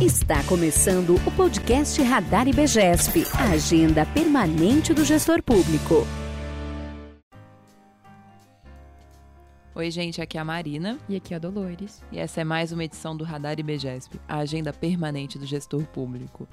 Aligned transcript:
Está 0.00 0.42
começando 0.44 1.16
o 1.26 1.30
podcast 1.36 2.00
Radar 2.00 2.48
IBGESP, 2.48 3.22
a 3.34 3.50
agenda 3.50 4.06
permanente 4.06 4.94
do 4.94 5.04
gestor 5.04 5.42
público. 5.42 6.06
Oi, 9.74 9.90
gente, 9.90 10.22
aqui 10.22 10.38
é 10.38 10.40
a 10.40 10.44
Marina. 10.44 10.98
E 11.06 11.16
aqui 11.16 11.34
é 11.34 11.36
a 11.36 11.38
Dolores. 11.38 12.02
E 12.10 12.18
essa 12.18 12.40
é 12.40 12.44
mais 12.44 12.72
uma 12.72 12.82
edição 12.82 13.14
do 13.14 13.24
Radar 13.24 13.60
IBGESP, 13.60 14.18
a 14.26 14.38
agenda 14.38 14.72
permanente 14.72 15.38
do 15.38 15.44
gestor 15.44 15.84
público. 15.84 16.48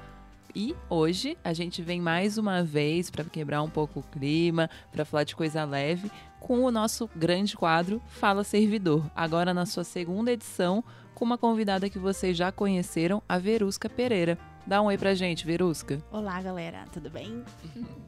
E 0.53 0.75
hoje 0.89 1.37
a 1.41 1.53
gente 1.53 1.81
vem 1.81 2.01
mais 2.01 2.37
uma 2.37 2.61
vez 2.61 3.09
para 3.09 3.23
quebrar 3.23 3.61
um 3.61 3.69
pouco 3.69 4.01
o 4.01 4.03
clima, 4.03 4.69
para 4.91 5.05
falar 5.05 5.23
de 5.23 5.37
coisa 5.37 5.63
leve, 5.63 6.11
com 6.37 6.65
o 6.65 6.71
nosso 6.71 7.09
grande 7.15 7.55
quadro 7.55 8.01
Fala 8.07 8.43
Servidor, 8.43 9.09
agora 9.15 9.53
na 9.53 9.65
sua 9.65 9.85
segunda 9.85 10.33
edição, 10.33 10.83
com 11.17 11.25
uma 11.25 11.37
convidada 11.37 11.89
que 11.89 11.97
vocês 11.97 12.37
já 12.37 12.51
conheceram, 12.51 13.23
a 13.27 13.39
Verusca 13.39 13.89
Pereira. 13.89 14.37
Dá 14.67 14.83
um 14.83 14.85
oi 14.85 14.99
pra 14.99 15.15
gente, 15.15 15.47
Verusca. 15.47 15.99
Olá, 16.11 16.39
galera, 16.39 16.85
tudo 16.93 17.09
bem? 17.09 17.43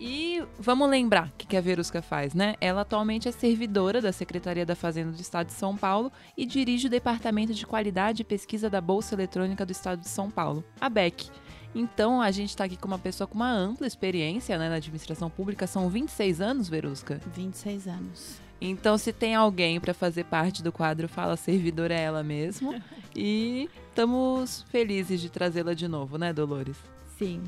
E 0.00 0.40
vamos 0.56 0.88
lembrar 0.88 1.26
o 1.26 1.32
que 1.32 1.56
a 1.56 1.60
Verusca 1.60 2.00
faz, 2.00 2.32
né? 2.32 2.54
Ela 2.60 2.82
atualmente 2.82 3.26
é 3.26 3.32
servidora 3.32 4.00
da 4.00 4.12
Secretaria 4.12 4.64
da 4.64 4.76
Fazenda 4.76 5.10
do 5.10 5.20
Estado 5.20 5.48
de 5.48 5.54
São 5.54 5.76
Paulo 5.76 6.12
e 6.36 6.46
dirige 6.46 6.86
o 6.86 6.90
Departamento 6.90 7.52
de 7.52 7.66
Qualidade 7.66 8.22
e 8.22 8.24
Pesquisa 8.24 8.70
da 8.70 8.80
Bolsa 8.80 9.16
Eletrônica 9.16 9.66
do 9.66 9.72
Estado 9.72 9.98
de 9.98 10.08
São 10.08 10.30
Paulo, 10.30 10.62
a 10.80 10.88
BEC. 10.88 11.28
Então, 11.74 12.22
a 12.22 12.30
gente 12.30 12.50
está 12.50 12.62
aqui 12.62 12.76
com 12.76 12.86
uma 12.86 12.96
pessoa 13.00 13.26
com 13.26 13.34
uma 13.34 13.50
ampla 13.50 13.88
experiência 13.88 14.56
né, 14.56 14.68
na 14.68 14.76
administração 14.76 15.28
pública. 15.28 15.66
São 15.66 15.90
26 15.90 16.40
anos, 16.40 16.68
Verusca? 16.68 17.20
26 17.34 17.88
anos. 17.88 18.47
Então, 18.60 18.98
se 18.98 19.12
tem 19.12 19.34
alguém 19.34 19.78
para 19.78 19.94
fazer 19.94 20.24
parte 20.24 20.62
do 20.62 20.72
quadro 20.72 21.08
Fala 21.08 21.36
Servidor, 21.36 21.90
é 21.90 22.00
ela 22.00 22.22
mesmo. 22.22 22.74
e 23.14 23.68
estamos 23.88 24.64
felizes 24.68 25.20
de 25.20 25.30
trazê-la 25.30 25.74
de 25.74 25.86
novo, 25.86 26.18
né, 26.18 26.32
Dolores? 26.32 26.76
Sim. 27.16 27.42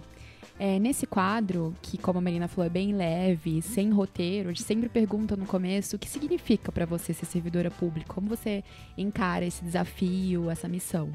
É, 0.58 0.78
nesse 0.78 1.06
quadro, 1.06 1.74
que 1.80 1.96
como 1.96 2.18
a 2.18 2.22
Marina 2.22 2.46
falou, 2.46 2.66
é 2.66 2.68
bem 2.68 2.94
leve, 2.94 3.62
sem 3.62 3.90
roteiro, 3.90 4.50
a 4.50 4.52
gente 4.52 4.62
sempre 4.62 4.90
pergunta 4.90 5.34
no 5.34 5.46
começo 5.46 5.96
o 5.96 5.98
que 5.98 6.06
significa 6.08 6.70
para 6.70 6.84
você 6.84 7.14
ser 7.14 7.24
servidora 7.24 7.70
pública, 7.70 8.12
como 8.12 8.28
você 8.28 8.62
encara 8.96 9.46
esse 9.46 9.64
desafio, 9.64 10.50
essa 10.50 10.68
missão. 10.68 11.10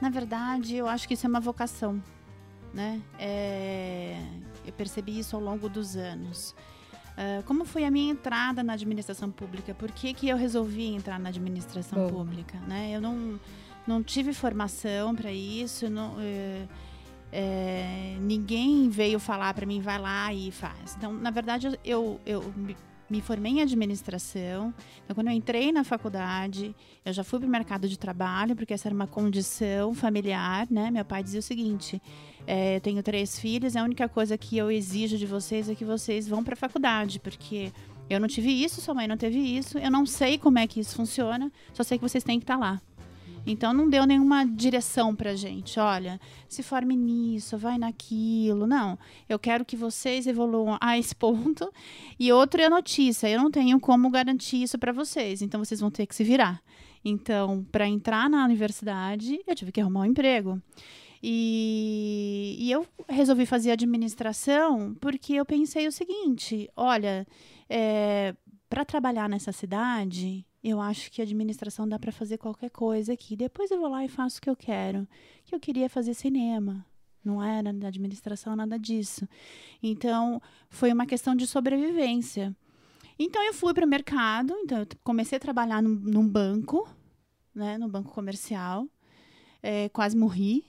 Na 0.00 0.08
verdade, 0.08 0.76
eu 0.76 0.88
acho 0.88 1.06
que 1.06 1.12
isso 1.12 1.26
é 1.26 1.28
uma 1.28 1.40
vocação, 1.40 2.02
né? 2.72 3.02
É, 3.18 4.18
eu 4.64 4.72
percebi 4.72 5.18
isso 5.18 5.36
ao 5.36 5.42
longo 5.42 5.68
dos 5.68 5.94
anos. 5.94 6.54
Uh, 7.16 7.42
como 7.44 7.64
foi 7.64 7.84
a 7.84 7.90
minha 7.90 8.12
entrada 8.12 8.62
na 8.62 8.74
administração 8.74 9.30
pública? 9.30 9.74
Por 9.74 9.90
que, 9.90 10.12
que 10.12 10.28
eu 10.28 10.36
resolvi 10.36 10.94
entrar 10.94 11.18
na 11.18 11.30
administração 11.30 12.06
Bom. 12.06 12.12
pública? 12.12 12.58
Né? 12.68 12.92
Eu 12.94 13.00
não, 13.00 13.40
não 13.86 14.02
tive 14.02 14.34
formação 14.34 15.14
para 15.14 15.32
isso, 15.32 15.88
não, 15.88 16.14
uh, 16.14 16.68
é, 17.32 18.16
ninguém 18.20 18.88
veio 18.88 19.18
falar 19.18 19.52
para 19.54 19.66
mim, 19.66 19.80
vai 19.80 19.98
lá 19.98 20.32
e 20.32 20.50
faz. 20.50 20.94
Então, 20.96 21.12
na 21.12 21.30
verdade, 21.30 21.78
eu, 21.84 22.20
eu, 22.24 22.52
me 23.08 23.20
formei 23.20 23.52
em 23.52 23.62
administração. 23.62 24.74
Então, 25.04 25.14
quando 25.14 25.28
eu 25.28 25.32
entrei 25.32 25.72
na 25.72 25.84
faculdade, 25.84 26.74
eu 27.04 27.12
já 27.12 27.22
fui 27.22 27.38
para 27.38 27.46
o 27.46 27.50
mercado 27.50 27.88
de 27.88 27.98
trabalho, 27.98 28.56
porque 28.56 28.74
essa 28.74 28.88
era 28.88 28.94
uma 28.94 29.06
condição 29.06 29.94
familiar, 29.94 30.66
né? 30.70 30.90
Meu 30.90 31.04
pai 31.04 31.22
dizia 31.22 31.40
o 31.40 31.42
seguinte: 31.42 32.00
é, 32.46 32.76
eu 32.76 32.80
tenho 32.80 33.02
três 33.02 33.38
filhos, 33.38 33.76
a 33.76 33.82
única 33.82 34.08
coisa 34.08 34.36
que 34.36 34.56
eu 34.56 34.70
exijo 34.70 35.16
de 35.16 35.26
vocês 35.26 35.68
é 35.68 35.74
que 35.74 35.84
vocês 35.84 36.28
vão 36.28 36.42
para 36.42 36.54
a 36.54 36.56
faculdade, 36.56 37.20
porque 37.20 37.72
eu 38.08 38.20
não 38.20 38.28
tive 38.28 38.50
isso, 38.50 38.80
sua 38.80 38.94
mãe 38.94 39.08
não 39.08 39.16
teve 39.16 39.38
isso, 39.38 39.78
eu 39.78 39.90
não 39.90 40.06
sei 40.06 40.38
como 40.38 40.58
é 40.58 40.66
que 40.66 40.80
isso 40.80 40.94
funciona, 40.94 41.50
só 41.72 41.82
sei 41.82 41.98
que 41.98 42.02
vocês 42.02 42.22
têm 42.22 42.38
que 42.38 42.44
estar 42.44 42.54
tá 42.54 42.60
lá. 42.60 42.80
Então 43.46 43.72
não 43.72 43.88
deu 43.88 44.04
nenhuma 44.04 44.44
direção 44.44 45.14
pra 45.14 45.36
gente. 45.36 45.78
Olha, 45.78 46.20
se 46.48 46.62
forme 46.62 46.96
nisso, 46.96 47.56
vai 47.56 47.78
naquilo. 47.78 48.66
Não. 48.66 48.98
Eu 49.28 49.38
quero 49.38 49.64
que 49.64 49.76
vocês 49.76 50.26
evoluam 50.26 50.76
a 50.80 50.98
esse 50.98 51.14
ponto. 51.14 51.72
E 52.18 52.32
outro 52.32 52.60
é 52.60 52.64
a 52.64 52.70
notícia. 52.70 53.28
Eu 53.28 53.40
não 53.40 53.50
tenho 53.50 53.78
como 53.78 54.10
garantir 54.10 54.62
isso 54.62 54.78
para 54.78 54.92
vocês. 54.92 55.42
Então 55.42 55.64
vocês 55.64 55.80
vão 55.80 55.90
ter 55.90 56.06
que 56.06 56.14
se 56.14 56.24
virar. 56.24 56.60
Então, 57.04 57.64
para 57.70 57.86
entrar 57.86 58.28
na 58.28 58.44
universidade, 58.44 59.38
eu 59.46 59.54
tive 59.54 59.70
que 59.70 59.80
arrumar 59.80 60.00
um 60.00 60.06
emprego. 60.06 60.60
E, 61.22 62.56
e, 62.58 62.70
eu 62.70 62.86
resolvi 63.08 63.46
fazer 63.46 63.70
administração 63.70 64.94
porque 65.00 65.34
eu 65.34 65.46
pensei 65.46 65.86
o 65.86 65.92
seguinte: 65.92 66.68
olha, 66.76 67.26
é, 67.68 68.34
para 68.68 68.84
trabalhar 68.84 69.28
nessa 69.28 69.52
cidade, 69.52 70.44
eu 70.68 70.80
acho 70.80 71.12
que 71.12 71.20
a 71.20 71.24
administração 71.24 71.88
dá 71.88 71.96
para 71.96 72.10
fazer 72.10 72.38
qualquer 72.38 72.70
coisa 72.70 73.12
aqui. 73.12 73.36
Depois 73.36 73.70
eu 73.70 73.78
vou 73.78 73.88
lá 73.88 74.04
e 74.04 74.08
faço 74.08 74.38
o 74.38 74.42
que 74.42 74.50
eu 74.50 74.56
quero. 74.56 75.06
Que 75.44 75.54
eu 75.54 75.60
queria 75.60 75.88
fazer 75.88 76.12
cinema. 76.12 76.84
Não 77.24 77.40
era 77.40 77.72
da 77.72 77.86
administração 77.86 78.56
nada 78.56 78.76
disso. 78.76 79.28
Então, 79.80 80.42
foi 80.68 80.92
uma 80.92 81.06
questão 81.06 81.36
de 81.36 81.46
sobrevivência. 81.46 82.52
Então, 83.16 83.40
eu 83.44 83.54
fui 83.54 83.72
para 83.72 83.86
o 83.86 83.88
mercado. 83.88 84.52
Então, 84.58 84.78
eu 84.80 84.86
comecei 85.04 85.36
a 85.36 85.40
trabalhar 85.40 85.80
num, 85.80 85.94
num 85.94 86.28
banco, 86.28 86.88
né, 87.54 87.78
no 87.78 87.88
banco 87.88 88.12
comercial. 88.12 88.88
É, 89.62 89.88
quase 89.90 90.16
morri 90.16 90.64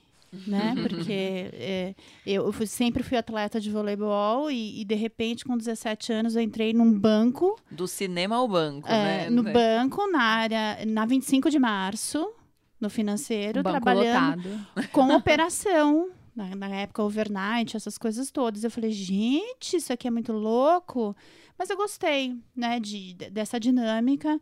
né? 0.45 0.75
Porque 0.81 1.49
é, 1.53 1.95
eu 2.25 2.51
fui, 2.51 2.67
sempre 2.67 3.03
fui 3.03 3.17
atleta 3.17 3.59
de 3.59 3.71
voleibol 3.71 4.51
e, 4.51 4.81
e, 4.81 4.85
de 4.85 4.95
repente, 4.95 5.45
com 5.45 5.57
17 5.57 6.11
anos, 6.13 6.35
eu 6.35 6.41
entrei 6.41 6.73
num 6.73 6.91
banco. 6.91 7.59
Do 7.71 7.87
cinema 7.87 8.35
ao 8.35 8.47
banco, 8.47 8.87
é, 8.87 9.27
né? 9.27 9.29
No 9.29 9.43
banco, 9.43 10.05
na 10.11 10.21
área, 10.21 10.85
na 10.85 11.05
25 11.05 11.49
de 11.49 11.59
março, 11.59 12.31
no 12.79 12.89
financeiro, 12.89 13.63
banco 13.63 13.81
trabalhando 13.81 14.49
lotado. 14.49 14.89
com 14.91 15.09
operação. 15.15 16.09
Na, 16.35 16.55
na, 16.55 16.67
época, 16.69 17.01
overnight, 17.01 17.75
essas 17.75 17.97
coisas 17.97 18.29
todas. 18.29 18.63
Eu 18.63 18.69
falei, 18.69 18.91
gente, 18.91 19.77
isso 19.77 19.91
aqui 19.91 20.07
é 20.07 20.11
muito 20.11 20.31
louco. 20.31 21.15
Mas 21.57 21.71
eu 21.71 21.75
gostei, 21.75 22.37
né, 22.55 22.79
de, 22.79 23.15
dessa 23.15 23.59
dinâmica. 23.59 24.39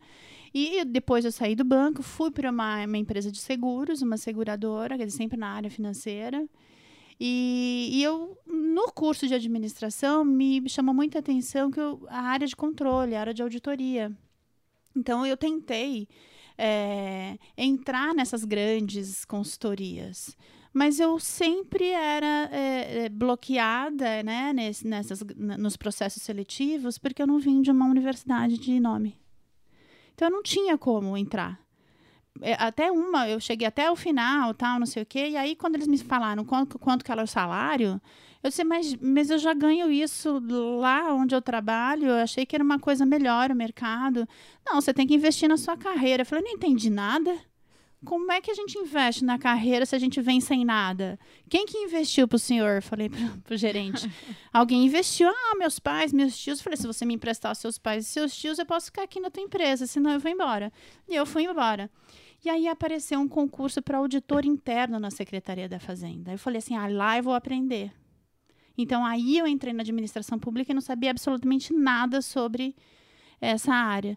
E 0.58 0.86
depois 0.86 1.22
eu 1.22 1.30
saí 1.30 1.54
do 1.54 1.66
banco, 1.66 2.02
fui 2.02 2.30
para 2.30 2.50
uma, 2.50 2.82
uma 2.86 2.96
empresa 2.96 3.30
de 3.30 3.38
seguros, 3.38 4.00
uma 4.00 4.16
seguradora, 4.16 4.96
quer 4.96 5.04
dizer, 5.04 5.18
sempre 5.18 5.36
na 5.36 5.48
área 5.48 5.70
financeira. 5.70 6.48
E, 7.20 7.90
e, 7.92 8.02
eu, 8.02 8.38
no 8.46 8.90
curso 8.90 9.28
de 9.28 9.34
administração, 9.34 10.24
me 10.24 10.66
chamou 10.66 10.94
muita 10.94 11.18
atenção 11.18 11.70
que 11.70 11.78
eu, 11.78 12.06
a 12.08 12.22
área 12.22 12.46
de 12.46 12.56
controle, 12.56 13.14
a 13.14 13.20
área 13.20 13.34
de 13.34 13.42
auditoria. 13.42 14.10
Então, 14.96 15.26
eu 15.26 15.36
tentei 15.36 16.08
é, 16.56 17.36
entrar 17.54 18.14
nessas 18.14 18.42
grandes 18.42 19.26
consultorias. 19.26 20.34
Mas 20.72 20.98
eu 20.98 21.18
sempre 21.18 21.88
era 21.90 22.48
é, 22.50 23.10
bloqueada 23.10 24.22
né, 24.22 24.54
nesse, 24.54 24.86
nessas, 24.86 25.22
nos 25.36 25.76
processos 25.76 26.22
seletivos 26.22 26.96
porque 26.96 27.20
eu 27.20 27.26
não 27.26 27.38
vim 27.38 27.60
de 27.60 27.70
uma 27.70 27.84
universidade 27.84 28.56
de 28.56 28.80
nome. 28.80 29.18
Então 30.16 30.28
eu 30.28 30.32
não 30.32 30.42
tinha 30.42 30.78
como 30.78 31.14
entrar. 31.14 31.60
É, 32.40 32.54
até 32.54 32.90
uma, 32.90 33.28
eu 33.28 33.38
cheguei 33.38 33.66
até 33.66 33.90
o 33.90 33.96
final, 33.96 34.54
tal, 34.54 34.78
não 34.78 34.86
sei 34.86 35.02
o 35.02 35.06
quê. 35.06 35.28
E 35.28 35.36
aí, 35.36 35.54
quando 35.54 35.74
eles 35.74 35.86
me 35.86 35.98
falaram 35.98 36.42
quanto, 36.44 36.78
quanto 36.78 37.04
que 37.04 37.12
era 37.12 37.22
o 37.22 37.26
salário, 37.26 38.00
eu 38.42 38.48
disse, 38.50 38.64
mas, 38.64 38.94
mas 38.96 39.30
eu 39.30 39.38
já 39.38 39.52
ganho 39.52 39.90
isso 39.90 40.42
lá 40.80 41.12
onde 41.14 41.34
eu 41.34 41.42
trabalho. 41.42 42.08
Eu 42.08 42.16
achei 42.16 42.46
que 42.46 42.56
era 42.56 42.64
uma 42.64 42.78
coisa 42.78 43.04
melhor 43.04 43.50
o 43.50 43.54
mercado. 43.54 44.26
Não, 44.64 44.80
você 44.80 44.92
tem 44.94 45.06
que 45.06 45.14
investir 45.14 45.48
na 45.48 45.58
sua 45.58 45.76
carreira. 45.76 46.22
Eu 46.22 46.26
falei, 46.26 46.44
não 46.44 46.52
entendi 46.52 46.90
nada 46.90 47.36
como 48.06 48.30
é 48.32 48.40
que 48.40 48.50
a 48.50 48.54
gente 48.54 48.78
investe 48.78 49.24
na 49.24 49.38
carreira 49.38 49.84
se 49.84 49.94
a 49.94 49.98
gente 49.98 50.20
vem 50.22 50.40
sem 50.40 50.64
nada? 50.64 51.18
Quem 51.50 51.66
que 51.66 51.76
investiu 51.76 52.26
para 52.26 52.36
o 52.36 52.38
senhor? 52.38 52.80
Falei 52.80 53.10
para 53.10 53.54
o 53.54 53.56
gerente. 53.56 54.10
Alguém 54.52 54.86
investiu. 54.86 55.28
Ah, 55.28 55.56
meus 55.58 55.78
pais, 55.78 56.12
meus 56.12 56.38
tios. 56.38 56.62
Falei, 56.62 56.76
se 56.76 56.86
você 56.86 57.04
me 57.04 57.14
emprestar 57.14 57.54
seus 57.54 57.76
pais 57.76 58.06
e 58.06 58.08
seus 58.08 58.34
tios, 58.34 58.58
eu 58.58 58.64
posso 58.64 58.86
ficar 58.86 59.02
aqui 59.02 59.20
na 59.20 59.30
tua 59.30 59.42
empresa, 59.42 59.86
senão 59.86 60.12
eu 60.12 60.20
vou 60.20 60.30
embora. 60.30 60.72
E 61.08 61.14
eu 61.14 61.26
fui 61.26 61.44
embora. 61.44 61.90
E 62.44 62.48
aí 62.48 62.68
apareceu 62.68 63.18
um 63.18 63.28
concurso 63.28 63.82
para 63.82 63.98
auditor 63.98 64.46
interno 64.46 65.00
na 65.00 65.10
Secretaria 65.10 65.68
da 65.68 65.80
Fazenda. 65.80 66.32
Eu 66.32 66.38
falei 66.38 66.58
assim, 66.58 66.76
ah, 66.76 66.86
lá 66.86 67.18
eu 67.18 67.22
vou 67.24 67.34
aprender. 67.34 67.92
Então 68.78 69.04
aí 69.04 69.36
eu 69.36 69.46
entrei 69.46 69.72
na 69.72 69.82
administração 69.82 70.38
pública 70.38 70.70
e 70.70 70.74
não 70.74 70.80
sabia 70.80 71.10
absolutamente 71.10 71.72
nada 71.72 72.22
sobre 72.22 72.76
essa 73.40 73.72
área. 73.72 74.16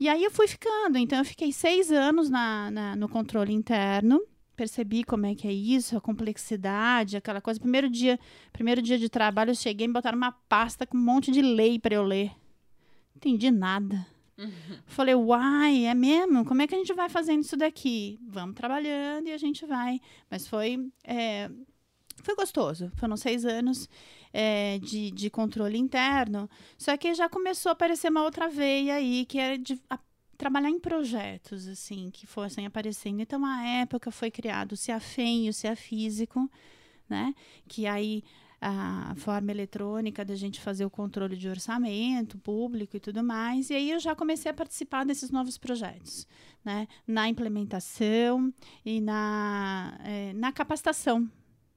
E 0.00 0.08
aí 0.08 0.24
eu 0.24 0.30
fui 0.30 0.48
ficando. 0.48 0.96
Então 0.96 1.18
eu 1.18 1.24
fiquei 1.26 1.52
seis 1.52 1.92
anos 1.92 2.30
na, 2.30 2.70
na, 2.70 2.96
no 2.96 3.06
controle 3.06 3.52
interno. 3.52 4.18
Percebi 4.56 5.04
como 5.04 5.26
é 5.26 5.34
que 5.34 5.46
é 5.46 5.52
isso, 5.52 5.96
a 5.96 6.00
complexidade, 6.00 7.16
aquela 7.16 7.40
coisa. 7.40 7.60
Primeiro 7.60 7.88
dia, 7.88 8.18
primeiro 8.52 8.82
dia 8.82 8.98
de 8.98 9.08
trabalho, 9.08 9.50
eu 9.50 9.54
cheguei 9.54 9.84
e 9.84 9.88
me 9.88 9.94
botaram 9.94 10.16
uma 10.16 10.32
pasta 10.32 10.86
com 10.86 10.96
um 10.96 11.00
monte 11.00 11.30
de 11.30 11.40
lei 11.40 11.78
para 11.78 11.94
eu 11.94 12.02
ler. 12.02 12.32
Entendi 13.14 13.50
nada. 13.50 14.06
Falei, 14.86 15.14
uai, 15.14 15.84
é 15.84 15.94
mesmo? 15.94 16.44
Como 16.44 16.62
é 16.62 16.66
que 16.66 16.74
a 16.74 16.78
gente 16.78 16.92
vai 16.94 17.08
fazendo 17.08 17.42
isso 17.42 17.56
daqui? 17.56 18.18
Vamos 18.22 18.54
trabalhando 18.54 19.28
e 19.28 19.32
a 19.32 19.38
gente 19.38 19.64
vai. 19.66 20.00
Mas 20.30 20.46
foi, 20.46 20.90
é, 21.04 21.50
foi 22.22 22.34
gostoso. 22.34 22.90
Foram 22.96 23.16
seis 23.16 23.44
anos 23.44 23.88
é, 24.32 24.78
de, 24.78 25.10
de 25.10 25.30
controle 25.30 25.78
interno. 25.78 26.48
Só 26.78 26.96
que 26.96 27.14
já 27.14 27.28
começou 27.28 27.70
a 27.70 27.72
aparecer 27.72 28.10
uma 28.10 28.22
outra 28.22 28.48
veia 28.48 28.94
aí, 28.94 29.24
que 29.26 29.38
é 29.38 29.56
de 29.56 29.80
a 29.88 29.98
trabalhar 30.36 30.70
em 30.70 30.80
projetos, 30.80 31.68
assim, 31.68 32.10
que 32.10 32.26
fossem 32.26 32.64
aparecendo. 32.64 33.20
Então, 33.20 33.44
à 33.44 33.62
época, 33.62 34.10
foi 34.10 34.30
criado 34.30 34.72
o 34.72 34.76
CEAFEM 34.76 35.46
e 35.46 35.50
o 35.50 35.52
CEAFísico, 35.52 36.50
né? 37.08 37.34
Que 37.68 37.86
aí 37.86 38.24
a 38.60 39.14
forma 39.16 39.50
eletrônica 39.50 40.22
da 40.24 40.34
gente 40.34 40.60
fazer 40.60 40.84
o 40.84 40.90
controle 40.90 41.34
de 41.36 41.48
orçamento 41.48 42.38
público 42.38 42.96
e 42.96 43.00
tudo 43.00 43.22
mais. 43.22 43.70
E 43.70 43.74
aí 43.74 43.90
eu 43.90 43.98
já 43.98 44.14
comecei 44.14 44.50
a 44.50 44.54
participar 44.54 45.04
desses 45.04 45.30
novos 45.30 45.56
projetos, 45.56 46.26
né? 46.64 46.86
Na 47.06 47.28
implementação 47.28 48.52
e 48.84 49.00
na, 49.00 49.98
é, 50.04 50.32
na 50.34 50.52
capacitação. 50.52 51.28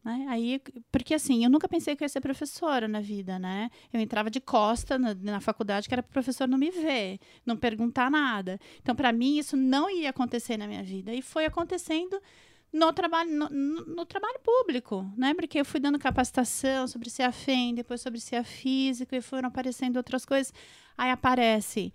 Né? 0.03 0.25
Aí, 0.27 0.61
porque 0.91 1.13
assim, 1.13 1.43
eu 1.45 1.49
nunca 1.49 1.67
pensei 1.67 1.95
que 1.95 2.03
eu 2.03 2.05
ia 2.05 2.09
ser 2.09 2.19
professora 2.19 2.87
na 2.87 2.99
vida, 2.99 3.39
né? 3.39 3.69
Eu 3.91 4.01
entrava 4.01 4.29
de 4.29 4.41
costa 4.41 4.99
na, 4.99 5.13
na 5.13 5.39
faculdade, 5.39 5.87
que 5.87 5.93
era 5.95 6.03
para 6.03 6.09
o 6.09 6.13
professor 6.13 6.47
não 6.47 6.57
me 6.57 6.69
ver, 6.69 7.19
não 7.45 7.55
perguntar 7.55 8.11
nada. 8.11 8.59
Então, 8.81 8.93
para 8.95 9.13
mim, 9.13 9.37
isso 9.37 9.55
não 9.55 9.89
ia 9.89 10.09
acontecer 10.09 10.57
na 10.57 10.67
minha 10.67 10.83
vida. 10.83 11.13
E 11.13 11.21
foi 11.21 11.45
acontecendo 11.45 12.21
no 12.73 12.91
trabalho, 12.91 13.31
no, 13.31 13.49
no, 13.49 14.05
trabalho 14.05 14.39
público, 14.43 15.09
né? 15.15 15.33
Porque 15.35 15.59
eu 15.59 15.65
fui 15.65 15.79
dando 15.79 15.97
capacitação 15.97 16.85
sobre 16.87 17.09
CEAFEM, 17.09 17.75
depois 17.75 18.01
sobre 18.01 18.19
CEA 18.19 18.43
físico, 18.43 19.15
e 19.15 19.21
foram 19.21 19.47
aparecendo 19.47 19.97
outras 19.97 20.25
coisas. 20.25 20.51
Aí 20.97 21.11
aparece 21.11 21.93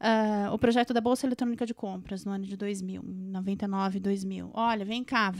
uh, 0.00 0.52
o 0.52 0.58
projeto 0.58 0.92
da 0.92 1.00
Bolsa 1.00 1.26
Eletrônica 1.26 1.64
de 1.66 1.74
Compras 1.74 2.24
no 2.24 2.32
ano 2.32 2.44
de 2.44 2.56
2000, 2.56 3.02
99, 3.02 4.00
2000. 4.00 4.50
Olha, 4.52 4.84
vem 4.84 5.04
cá, 5.04 5.32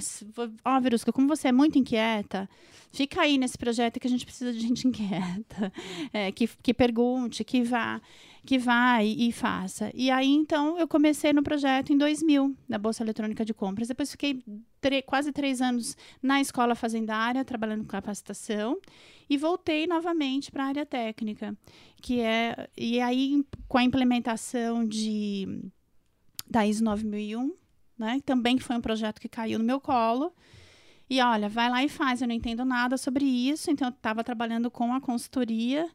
ó, 0.65 0.81
Verusca, 0.81 1.13
como 1.13 1.29
você 1.29 1.49
é 1.49 1.53
muito 1.53 1.79
inquieta, 1.79 2.49
fica 2.93 3.23
aí 3.23 3.39
nesse 3.39 3.59
projeto 3.59 4.01
que 4.01 4.07
a 4.07 4.11
gente 4.11 4.25
precisa 4.25 4.53
de 4.53 4.61
gente 4.61 4.87
inquieta, 4.89 5.73
é, 6.13 6.31
que, 6.33 6.47
que 6.47 6.75
pergunte, 6.75 7.45
que 7.45 7.63
vá 7.63 8.01
que 8.45 8.59
vai 8.59 9.07
e 9.07 9.33
faça. 9.33 9.91
E 9.95 10.11
aí, 10.11 10.29
então, 10.29 10.79
eu 10.79 10.87
comecei 10.87 11.33
no 11.33 11.43
projeto 11.43 11.93
em 11.93 11.97
2000, 11.97 12.55
na 12.69 12.77
Bolsa 12.77 13.03
Eletrônica 13.03 13.45
de 13.45 13.55
Compras. 13.55 13.89
Depois 13.89 14.11
fiquei 14.11 14.43
quase 15.07 15.33
três 15.33 15.63
anos 15.63 15.97
na 16.23 16.41
escola 16.41 16.75
fazendária, 16.75 17.45
trabalhando 17.45 17.81
com 17.81 17.89
capacitação. 17.89 18.79
E 19.29 19.37
voltei 19.37 19.87
novamente 19.87 20.51
para 20.51 20.65
a 20.65 20.69
área 20.69 20.87
técnica, 20.87 21.57
que 22.01 22.21
é... 22.21 22.69
E 22.77 23.01
aí, 23.01 23.45
com 23.69 23.79
a 23.79 23.85
implementação 23.85 24.85
de, 24.85 25.63
da 26.49 26.67
ISO 26.67 26.85
9001, 26.85 27.55
né? 27.99 28.21
Também 28.25 28.59
foi 28.59 28.77
um 28.77 28.81
projeto 28.81 29.21
que 29.21 29.29
caiu 29.29 29.59
no 29.59 29.65
meu 29.65 29.81
colo. 29.81 30.35
E 31.09 31.21
olha, 31.21 31.49
vai 31.49 31.71
lá 31.71 31.85
e 31.85 31.89
faz. 31.89 32.21
Eu 32.21 32.29
não 32.29 32.35
entendo 32.35 32.65
nada 32.65 32.97
sobre 32.97 33.25
isso, 33.25 33.71
então 33.71 33.89
eu 33.89 33.93
estava 33.93 34.25
trabalhando 34.25 34.71
com 34.71 34.93
a 34.93 35.01
consultoria 35.01 35.89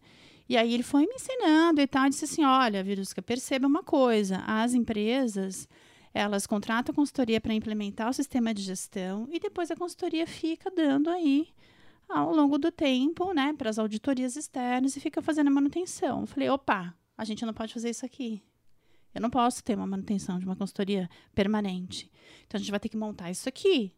e 0.49 0.57
aí 0.57 0.73
ele 0.73 0.81
foi 0.81 1.01
me 1.05 1.13
ensinando 1.13 1.79
e 1.79 1.85
tal, 1.85 2.07
e 2.07 2.09
disse 2.09 2.25
assim, 2.25 2.43
olha, 2.43 2.83
Virusca, 2.83 3.21
perceba 3.21 3.67
uma 3.67 3.83
coisa, 3.83 4.43
as 4.47 4.73
empresas, 4.73 5.69
elas 6.11 6.47
contratam 6.47 6.91
a 6.91 6.95
consultoria 6.95 7.39
para 7.39 7.53
implementar 7.53 8.09
o 8.09 8.13
sistema 8.13 8.51
de 8.51 8.63
gestão 8.63 9.29
e 9.31 9.39
depois 9.39 9.69
a 9.69 9.75
consultoria 9.75 10.25
fica 10.25 10.71
dando 10.71 11.07
aí 11.11 11.49
ao 12.09 12.33
longo 12.33 12.57
do 12.57 12.71
tempo, 12.71 13.33
né, 13.33 13.53
para 13.53 13.69
as 13.69 13.77
auditorias 13.77 14.35
externas 14.35 14.95
e 14.95 14.99
fica 14.99 15.21
fazendo 15.21 15.47
a 15.47 15.51
manutenção. 15.51 16.21
Eu 16.21 16.27
falei, 16.27 16.49
opa, 16.49 16.93
a 17.17 17.23
gente 17.23 17.45
não 17.45 17.53
pode 17.53 17.73
fazer 17.73 17.89
isso 17.89 18.05
aqui. 18.05 18.41
Eu 19.13 19.21
não 19.21 19.29
posso 19.29 19.63
ter 19.63 19.75
uma 19.75 19.87
manutenção 19.87 20.39
de 20.39 20.45
uma 20.45 20.55
consultoria 20.55 21.09
permanente. 21.33 22.11
Então 22.45 22.57
a 22.57 22.59
gente 22.59 22.71
vai 22.71 22.79
ter 22.79 22.89
que 22.89 22.97
montar 22.97 23.31
isso 23.31 23.47
aqui. 23.47 23.93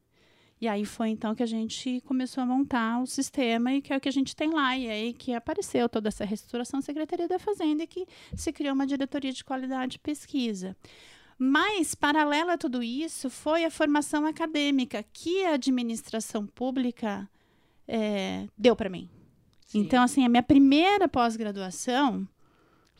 E 0.59 0.67
aí 0.67 0.85
foi 0.85 1.09
então 1.09 1.33
que 1.33 1.41
a 1.41 1.47
gente 1.47 2.01
começou 2.01 2.43
a 2.43 2.45
montar 2.45 3.01
o 3.01 3.07
sistema 3.07 3.73
e 3.73 3.81
que 3.81 3.91
é 3.91 3.97
o 3.97 3.99
que 3.99 4.07
a 4.07 4.11
gente 4.11 4.35
tem 4.35 4.51
lá. 4.51 4.77
E 4.77 4.87
aí 4.87 5.13
que 5.13 5.33
apareceu 5.33 5.89
toda 5.89 6.09
essa 6.09 6.23
reestruturação 6.23 6.79
da 6.79 6.85
Secretaria 6.85 7.27
da 7.27 7.39
Fazenda 7.39 7.83
e 7.83 7.87
que 7.87 8.05
se 8.35 8.53
criou 8.53 8.75
uma 8.75 8.85
diretoria 8.85 9.31
de 9.31 9.43
qualidade 9.43 9.93
de 9.93 9.99
pesquisa. 9.99 10.77
Mas, 11.37 11.95
paralelo 11.95 12.51
a 12.51 12.57
tudo 12.57 12.83
isso, 12.83 13.27
foi 13.27 13.65
a 13.65 13.71
formação 13.71 14.27
acadêmica 14.27 15.03
que 15.11 15.43
a 15.45 15.55
administração 15.55 16.45
pública 16.45 17.27
é, 17.91 18.47
deu 18.57 18.73
para 18.73 18.89
mim. 18.89 19.09
Sim. 19.67 19.79
Então, 19.79 20.01
assim, 20.01 20.23
a 20.23 20.29
minha 20.29 20.41
primeira 20.41 21.09
pós-graduação 21.09 22.25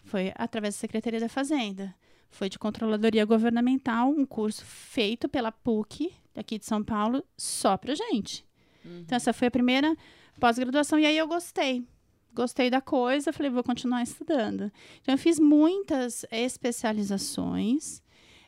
foi 0.04 0.34
através 0.36 0.76
da 0.76 0.80
Secretaria 0.80 1.20
da 1.20 1.30
Fazenda. 1.30 1.96
Foi 2.30 2.50
de 2.50 2.60
Controladoria 2.60 3.24
Governamental, 3.24 4.10
um 4.10 4.26
curso 4.26 4.66
feito 4.66 5.30
pela 5.30 5.52
PUC, 5.52 6.12
aqui 6.36 6.60
de 6.60 6.66
São 6.66 6.84
Paulo, 6.84 7.24
só 7.38 7.78
pra 7.78 7.96
gente. 7.96 8.46
Uhum. 8.84 9.00
Então, 9.00 9.16
essa 9.16 9.32
foi 9.32 9.48
a 9.48 9.52
primeira 9.52 9.96
pós-graduação. 10.40 11.00
E 11.00 11.06
aí 11.06 11.18
eu 11.18 11.28
gostei. 11.28 11.86
Gostei 12.34 12.70
da 12.70 12.82
coisa, 12.82 13.34
falei, 13.34 13.50
vou 13.50 13.64
continuar 13.64 14.04
estudando. 14.04 14.72
Então, 15.02 15.14
eu 15.14 15.18
fiz 15.18 15.40
muitas 15.40 16.26
especializações. 16.32 18.02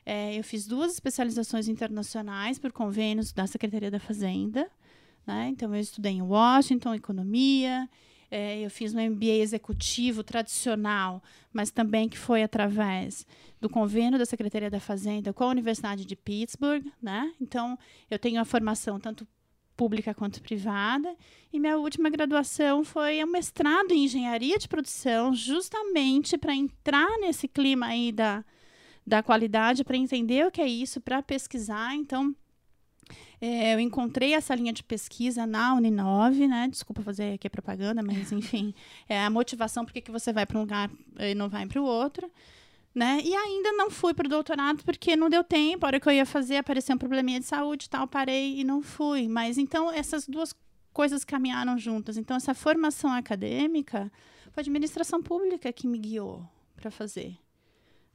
É, 0.05 0.37
eu 0.37 0.43
fiz 0.43 0.67
duas 0.67 0.93
especializações 0.93 1.69
internacionais 1.69 2.59
por 2.59 2.73
convênios 2.73 3.31
da 3.31 3.47
Secretaria 3.47 3.91
da 3.91 3.99
Fazenda. 3.99 4.69
Né? 5.25 5.49
Então, 5.49 5.73
eu 5.73 5.81
estudei 5.81 6.13
em 6.13 6.21
Washington, 6.21 6.93
economia. 6.93 7.89
É, 8.29 8.59
eu 8.59 8.69
fiz 8.69 8.95
um 8.95 8.99
MBA 8.99 9.41
executivo 9.41 10.23
tradicional, 10.23 11.21
mas 11.51 11.69
também 11.69 12.09
que 12.09 12.17
foi 12.17 12.41
através 12.41 13.27
do 13.61 13.69
convênio 13.69 14.17
da 14.17 14.25
Secretaria 14.25 14.71
da 14.71 14.79
Fazenda 14.79 15.31
com 15.31 15.43
a 15.43 15.49
Universidade 15.49 16.03
de 16.03 16.15
Pittsburgh, 16.15 16.83
né? 17.01 17.31
Então, 17.39 17.77
eu 18.09 18.17
tenho 18.17 18.41
a 18.41 18.45
formação 18.45 18.99
tanto 18.99 19.27
pública 19.77 20.13
quanto 20.13 20.41
privada, 20.41 21.15
e 21.51 21.59
minha 21.59 21.77
última 21.77 22.09
graduação 22.09 22.83
foi 22.83 23.23
um 23.23 23.27
mestrado 23.27 23.91
em 23.91 24.05
engenharia 24.05 24.57
de 24.57 24.67
produção, 24.67 25.33
justamente 25.33 26.37
para 26.37 26.55
entrar 26.55 27.09
nesse 27.19 27.47
clima 27.47 27.87
aí 27.87 28.11
da, 28.11 28.43
da 29.05 29.21
qualidade, 29.21 29.83
para 29.83 29.97
entender 29.97 30.45
o 30.45 30.51
que 30.51 30.61
é 30.61 30.67
isso, 30.67 31.01
para 31.01 31.21
pesquisar. 31.21 31.95
Então, 31.95 32.35
é, 33.41 33.73
eu 33.73 33.79
encontrei 33.79 34.33
essa 34.33 34.55
linha 34.55 34.71
de 34.71 34.83
pesquisa 34.83 35.45
na 35.45 35.73
Uninove, 35.75 36.47
né? 36.47 36.67
Desculpa 36.69 37.01
fazer 37.01 37.33
aqui 37.33 37.49
propaganda, 37.49 38.01
mas 38.01 38.31
enfim, 38.33 38.73
é 39.07 39.23
a 39.23 39.29
motivação 39.29 39.85
porque 39.85 40.01
que 40.01 40.11
você 40.11 40.31
vai 40.31 40.45
para 40.45 40.57
um 40.57 40.61
lugar 40.61 40.89
e 41.19 41.35
não 41.35 41.49
vai 41.49 41.65
para 41.65 41.81
o 41.81 41.85
outro. 41.85 42.31
Né? 42.95 43.21
E 43.23 43.35
ainda 43.35 43.71
não 43.71 43.89
fui 43.89 44.13
para 44.13 44.27
o 44.27 44.29
doutorado 44.29 44.83
porque 44.83 45.15
não 45.15 45.27
deu 45.27 45.43
tempo. 45.43 45.83
A 45.83 45.87
hora 45.87 45.99
que 45.99 46.07
eu 46.07 46.13
ia 46.13 46.27
fazer, 46.27 46.57
apareceu 46.57 46.95
um 46.95 46.99
probleminha 46.99 47.39
de 47.39 47.45
saúde 47.47 47.85
e 47.85 47.89
tal, 47.89 48.07
parei 48.07 48.59
e 48.59 48.63
não 48.63 48.83
fui. 48.83 49.27
Mas 49.27 49.57
então 49.57 49.91
essas 49.91 50.27
duas 50.27 50.53
coisas 50.93 51.25
caminharam 51.25 51.77
juntas. 51.77 52.17
Então 52.17 52.37
essa 52.37 52.53
formação 52.53 53.11
acadêmica 53.11 54.11
foi 54.51 54.61
a 54.61 54.63
administração 54.63 55.23
pública 55.23 55.73
que 55.73 55.87
me 55.87 55.97
guiou 55.97 56.47
para 56.75 56.91
fazer. 56.91 57.35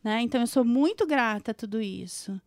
Né? 0.02 0.22
Então 0.22 0.40
eu 0.40 0.46
sou 0.46 0.64
muito 0.64 1.06
grata 1.06 1.50
a 1.50 1.54
tudo 1.54 1.80
isso. 1.82 2.40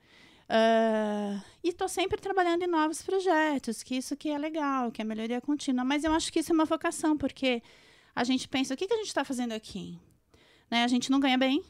Uh, 0.51 1.42
e 1.63 1.69
estou 1.69 1.88
sempre 1.88 2.19
trabalhando 2.19 2.63
em 2.63 2.68
novos 2.68 3.01
projetos, 3.01 3.81
que 3.81 3.95
isso 3.95 4.18
que 4.18 4.30
é 4.30 4.37
legal, 4.37 4.92
que 4.92 5.02
é 5.02 5.06
melhoria 5.06 5.40
contínua. 5.40 5.85
Mas 5.85 6.04
eu 6.04 6.11
acho 6.11 6.31
que 6.31 6.40
isso 6.40 6.52
é 6.52 6.54
uma 6.56 6.66
vocação, 6.66 7.18
porque 7.18 7.64
a 8.14 8.26
gente 8.26 8.49
pensa, 8.49 8.73
o 8.73 8.78
que, 8.78 8.85
que 8.85 8.94
a 8.94 8.97
gente 8.97 9.07
está 9.07 9.23
fazendo 9.23 9.54
aqui? 9.54 9.97
Né? 10.69 10.83
A 10.83 10.87
gente 10.90 11.09
não 11.09 11.21
ganha 11.21 11.37
bem, 11.37 11.64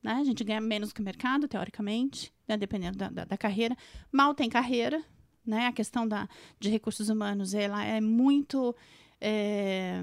né? 0.00 0.12
a 0.12 0.22
gente 0.22 0.44
ganha 0.44 0.60
menos 0.60 0.92
que 0.92 1.00
o 1.00 1.04
mercado, 1.04 1.48
teoricamente, 1.48 2.32
né? 2.46 2.56
dependendo 2.56 2.96
da, 2.96 3.08
da, 3.08 3.24
da, 3.24 3.36
carreira. 3.36 3.76
Mal 4.12 4.32
tem 4.32 4.48
carreira, 4.48 5.02
né? 5.44 5.66
a 5.66 5.72
questão 5.72 6.06
da, 6.06 6.28
de 6.60 6.70
recursos 6.70 7.08
humanos 7.08 7.52
ela 7.52 7.84
é 7.84 8.00
muito... 8.00 8.76
É, 9.20 10.00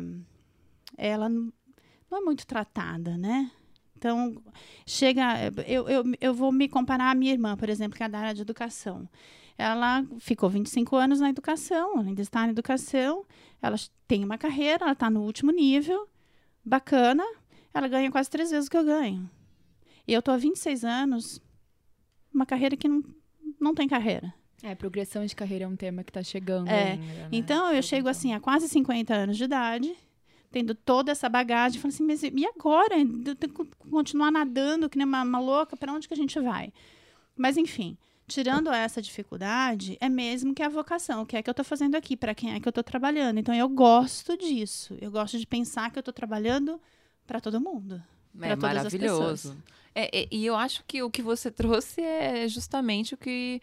ela 0.97 1.29
não 1.29 1.53
é 2.17 2.19
muito 2.19 2.45
tratada, 2.45 3.17
né? 3.17 3.49
Então, 4.05 4.35
chega. 4.85 5.51
Eu, 5.65 5.89
eu, 5.89 6.03
eu 6.21 6.33
vou 6.33 6.51
me 6.51 6.69
comparar 6.69 7.09
à 7.09 7.15
minha 7.15 7.31
irmã, 7.31 7.57
por 7.57 7.69
exemplo, 7.69 7.97
que 7.97 8.03
é 8.03 8.07
da 8.07 8.19
área 8.19 8.33
de 8.35 8.41
educação. 8.43 9.09
Ela 9.57 10.05
ficou 10.19 10.47
25 10.47 10.95
anos 10.95 11.19
na 11.19 11.29
educação, 11.29 11.97
ainda 11.97 12.21
está 12.21 12.41
na 12.45 12.51
educação, 12.51 13.25
ela 13.59 13.75
tem 14.07 14.23
uma 14.23 14.37
carreira, 14.37 14.83
ela 14.83 14.91
está 14.91 15.09
no 15.09 15.23
último 15.23 15.51
nível, 15.51 16.07
bacana, 16.63 17.23
ela 17.73 17.87
ganha 17.87 18.11
quase 18.11 18.29
três 18.29 18.51
vezes 18.51 18.67
o 18.67 18.69
que 18.69 18.77
eu 18.77 18.83
ganho. 18.83 19.27
E 20.07 20.13
eu 20.13 20.19
estou 20.19 20.35
há 20.35 20.37
26 20.37 20.83
anos, 20.83 21.41
uma 22.31 22.45
carreira 22.45 22.77
que 22.77 22.87
não, 22.87 23.03
não 23.59 23.73
tem 23.73 23.87
carreira. 23.87 24.31
É, 24.61 24.75
progressão 24.75 25.25
de 25.25 25.35
carreira 25.35 25.65
é 25.65 25.67
um 25.67 25.75
tema 25.75 26.03
que 26.03 26.11
está 26.11 26.21
chegando. 26.21 26.67
É. 26.67 26.91
Ainda, 26.91 27.03
né? 27.05 27.29
Então, 27.31 27.71
eu 27.71 27.81
chego 27.81 28.07
assim, 28.07 28.33
a 28.33 28.39
quase 28.39 28.67
50 28.69 29.13
anos 29.15 29.37
de 29.37 29.45
idade, 29.45 29.95
tendo 30.51 30.73
toda 30.73 31.11
essa 31.11 31.27
bagagem, 31.29 31.79
falando 31.79 31.93
assim, 31.93 32.03
mas 32.03 32.23
e 32.23 32.45
agora? 32.45 32.95
Eu 32.97 33.35
tenho 33.35 33.53
que 33.53 33.65
continuar 33.89 34.31
nadando 34.31 34.89
que 34.89 34.97
nem 34.97 35.05
uma, 35.05 35.23
uma 35.23 35.39
louca, 35.39 35.75
para 35.75 35.93
onde 35.93 36.07
que 36.07 36.13
a 36.13 36.17
gente 36.17 36.39
vai? 36.39 36.71
Mas, 37.35 37.57
enfim, 37.57 37.97
tirando 38.27 38.71
essa 38.71 39.01
dificuldade, 39.01 39.97
é 39.99 40.09
mesmo 40.09 40.53
que 40.53 40.63
a 40.63 40.69
vocação, 40.69 41.21
o 41.23 41.25
que 41.25 41.35
é 41.37 41.43
que 41.43 41.49
eu 41.49 41.53
estou 41.53 41.65
fazendo 41.65 41.95
aqui, 41.95 42.15
para 42.15 42.33
quem 42.33 42.53
é 42.53 42.59
que 42.59 42.67
eu 42.67 42.71
estou 42.71 42.83
trabalhando. 42.83 43.39
Então, 43.39 43.53
eu 43.53 43.67
gosto 43.69 44.37
disso. 44.37 44.95
Eu 45.01 45.11
gosto 45.11 45.37
de 45.37 45.45
pensar 45.45 45.91
que 45.91 45.97
eu 45.97 46.01
estou 46.01 46.13
trabalhando 46.13 46.79
para 47.27 47.39
todo 47.39 47.59
mundo. 47.59 48.01
É 48.41 48.55
maravilhoso. 48.55 49.57
É, 49.93 50.23
é, 50.23 50.27
e 50.29 50.45
eu 50.45 50.55
acho 50.55 50.83
que 50.85 51.01
o 51.01 51.09
que 51.09 51.21
você 51.21 51.49
trouxe 51.49 52.01
é 52.01 52.47
justamente 52.49 53.13
o 53.13 53.17
que 53.17 53.61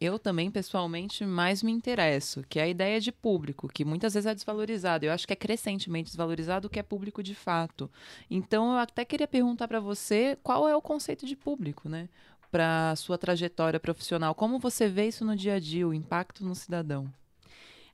eu 0.00 0.18
também, 0.18 0.50
pessoalmente, 0.50 1.24
mais 1.24 1.62
me 1.62 1.72
interesso, 1.72 2.44
que 2.48 2.58
é 2.58 2.64
a 2.64 2.68
ideia 2.68 3.00
de 3.00 3.10
público, 3.10 3.68
que 3.68 3.84
muitas 3.84 4.14
vezes 4.14 4.26
é 4.26 4.34
desvalorizado. 4.34 5.06
Eu 5.06 5.12
acho 5.12 5.26
que 5.26 5.32
é 5.32 5.36
crescentemente 5.36 6.10
desvalorizado 6.10 6.66
o 6.66 6.70
que 6.70 6.78
é 6.78 6.82
público 6.82 7.22
de 7.22 7.34
fato. 7.34 7.90
Então, 8.30 8.72
eu 8.72 8.78
até 8.78 9.04
queria 9.04 9.26
perguntar 9.26 9.66
para 9.68 9.80
você 9.80 10.38
qual 10.42 10.68
é 10.68 10.76
o 10.76 10.82
conceito 10.82 11.26
de 11.26 11.34
público, 11.34 11.88
né? 11.88 12.08
Para 12.50 12.94
sua 12.96 13.18
trajetória 13.18 13.80
profissional. 13.80 14.34
Como 14.34 14.58
você 14.58 14.88
vê 14.88 15.08
isso 15.08 15.24
no 15.24 15.36
dia 15.36 15.54
a 15.54 15.60
dia, 15.60 15.86
o 15.86 15.94
impacto 15.94 16.44
no 16.44 16.54
cidadão? 16.54 17.12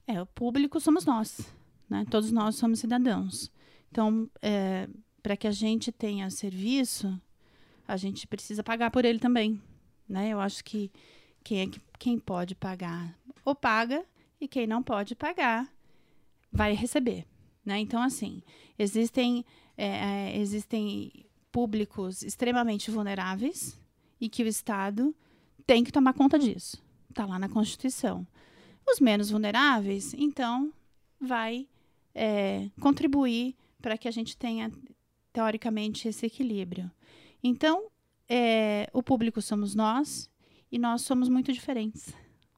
É, 0.07 0.21
o 0.21 0.27
público 0.27 0.81
somos 0.81 1.05
nós, 1.05 1.53
né? 1.89 2.05
Todos 2.11 2.33
nós 2.33 2.57
somos 2.57 2.81
cidadãos. 2.81 3.51
Então, 3.91 4.29
é, 4.41 4.89
para 5.23 5.37
que 5.37 5.47
a 5.47 5.53
gente 5.53 5.93
tenha 5.93 6.29
serviço, 6.31 7.21
a 7.87 7.97
gente 7.97 8.27
precisa 8.27 8.65
pagar 8.65 8.91
por 8.91 9.05
ele 9.05 9.19
também, 9.19 9.61
né? 10.09 10.31
Eu 10.31 10.41
acho 10.41 10.65
que 10.65 10.91
quem, 11.45 11.61
é, 11.63 11.71
quem 12.03 12.19
pode 12.19 12.57
pagar 12.57 13.17
ou 13.45 13.55
paga 13.55 14.05
e 14.41 14.49
quem 14.49 14.67
não 14.67 14.83
pode 14.83 15.15
pagar 15.15 15.73
vai 16.51 16.75
receber, 16.75 17.25
né? 17.65 17.79
Então, 17.79 18.03
assim, 18.03 18.43
existem, 18.77 19.45
é, 19.77 19.87
é, 19.87 20.37
existem 20.37 21.25
públicos 21.53 22.25
extremamente 22.25 22.91
vulneráveis 22.91 23.81
e 24.21 24.29
que 24.29 24.43
o 24.43 24.49
Estado 24.49 25.15
tem 25.65 25.85
que 25.85 25.93
tomar 25.93 26.13
conta 26.13 26.41
disso. 26.41 26.83
Está 27.09 27.25
lá 27.25 27.39
na 27.39 27.49
Constituição. 27.49 28.27
Os 28.85 28.99
menos 28.99 29.31
vulneráveis, 29.31 30.13
então, 30.15 30.73
vai 31.21 31.69
é, 32.13 32.69
contribuir 32.81 33.55
para 33.81 33.97
que 33.97 34.09
a 34.09 34.13
gente 34.13 34.37
tenha, 34.37 34.73
teoricamente, 35.33 36.09
esse 36.09 36.27
equilíbrio. 36.27 36.91
Então, 37.45 37.87
é, 38.29 38.91
o 38.93 39.05
público 39.05 39.41
somos 39.41 39.73
nós 39.73 40.32
e 40.73 40.79
nós 40.79 41.03
somos 41.03 41.29
muito 41.29 41.53
diferentes 41.53 42.13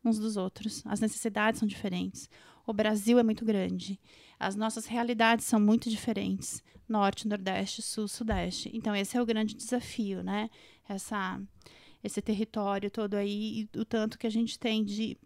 uns 0.05 0.19
dos 0.19 0.37
outros. 0.37 0.83
As 0.87 1.01
necessidades 1.01 1.59
são 1.59 1.67
diferentes. 1.67 2.29
O 2.67 2.73
Brasil 2.73 3.19
é 3.19 3.23
muito 3.23 3.45
grande. 3.45 3.99
As 4.39 4.55
nossas 4.55 4.87
realidades 4.87 5.47
são 5.47 5.59
muito 5.59 5.89
diferentes. 5.91 6.63
Norte, 6.89 7.27
Nordeste, 7.27 7.83
Sul, 7.83 8.07
Sudeste. 8.07 8.71
Então, 8.75 8.95
esse 8.95 9.17
é 9.17 9.23
o 9.23 9.27
grande 9.27 9.55
desafio, 9.55 10.23
né? 10.23 10.51
Essa, 10.89 11.41
esse 12.03 12.21
território 12.21 12.91
todo 12.91 13.15
aí 13.15 13.69
e 13.75 13.79
o 13.79 13.85
tanto 13.85 14.19
que 14.19 14.27
a 14.27 14.31
gente 14.31 14.59
tem 14.59 14.85
de, 14.85 15.17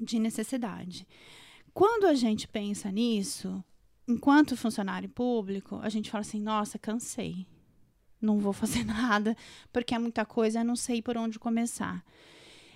de 0.00 0.18
necessidade. 0.18 1.06
Quando 1.72 2.04
a 2.06 2.14
gente 2.14 2.46
pensa 2.46 2.90
nisso, 2.90 3.64
enquanto 4.06 4.56
funcionário 4.56 5.08
público, 5.08 5.76
a 5.82 5.88
gente 5.88 6.10
fala 6.10 6.22
assim: 6.22 6.40
nossa, 6.40 6.78
cansei. 6.78 7.46
Não 8.20 8.38
vou 8.38 8.52
fazer 8.52 8.84
nada, 8.86 9.36
porque 9.72 9.94
é 9.94 9.98
muita 9.98 10.24
coisa, 10.24 10.64
não 10.64 10.76
sei 10.76 11.00
por 11.00 11.16
onde 11.16 11.38
começar. 11.38 12.04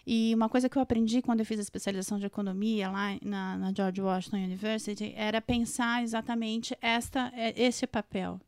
E 0.06 0.34
uma 0.34 0.48
coisa 0.48 0.68
que 0.68 0.76
eu 0.76 0.82
aprendi 0.82 1.22
quando 1.22 1.40
eu 1.40 1.46
fiz 1.46 1.58
a 1.58 1.62
especialização 1.62 2.18
de 2.18 2.26
economia 2.26 2.90
lá 2.90 3.18
na, 3.22 3.56
na 3.56 3.72
George 3.72 4.02
Washington 4.02 4.36
University 4.36 5.14
era 5.16 5.40
pensar 5.40 6.02
exatamente 6.02 6.76
esta, 6.80 7.32
é, 7.34 7.54
esse 7.60 7.86
papel. 7.86 8.38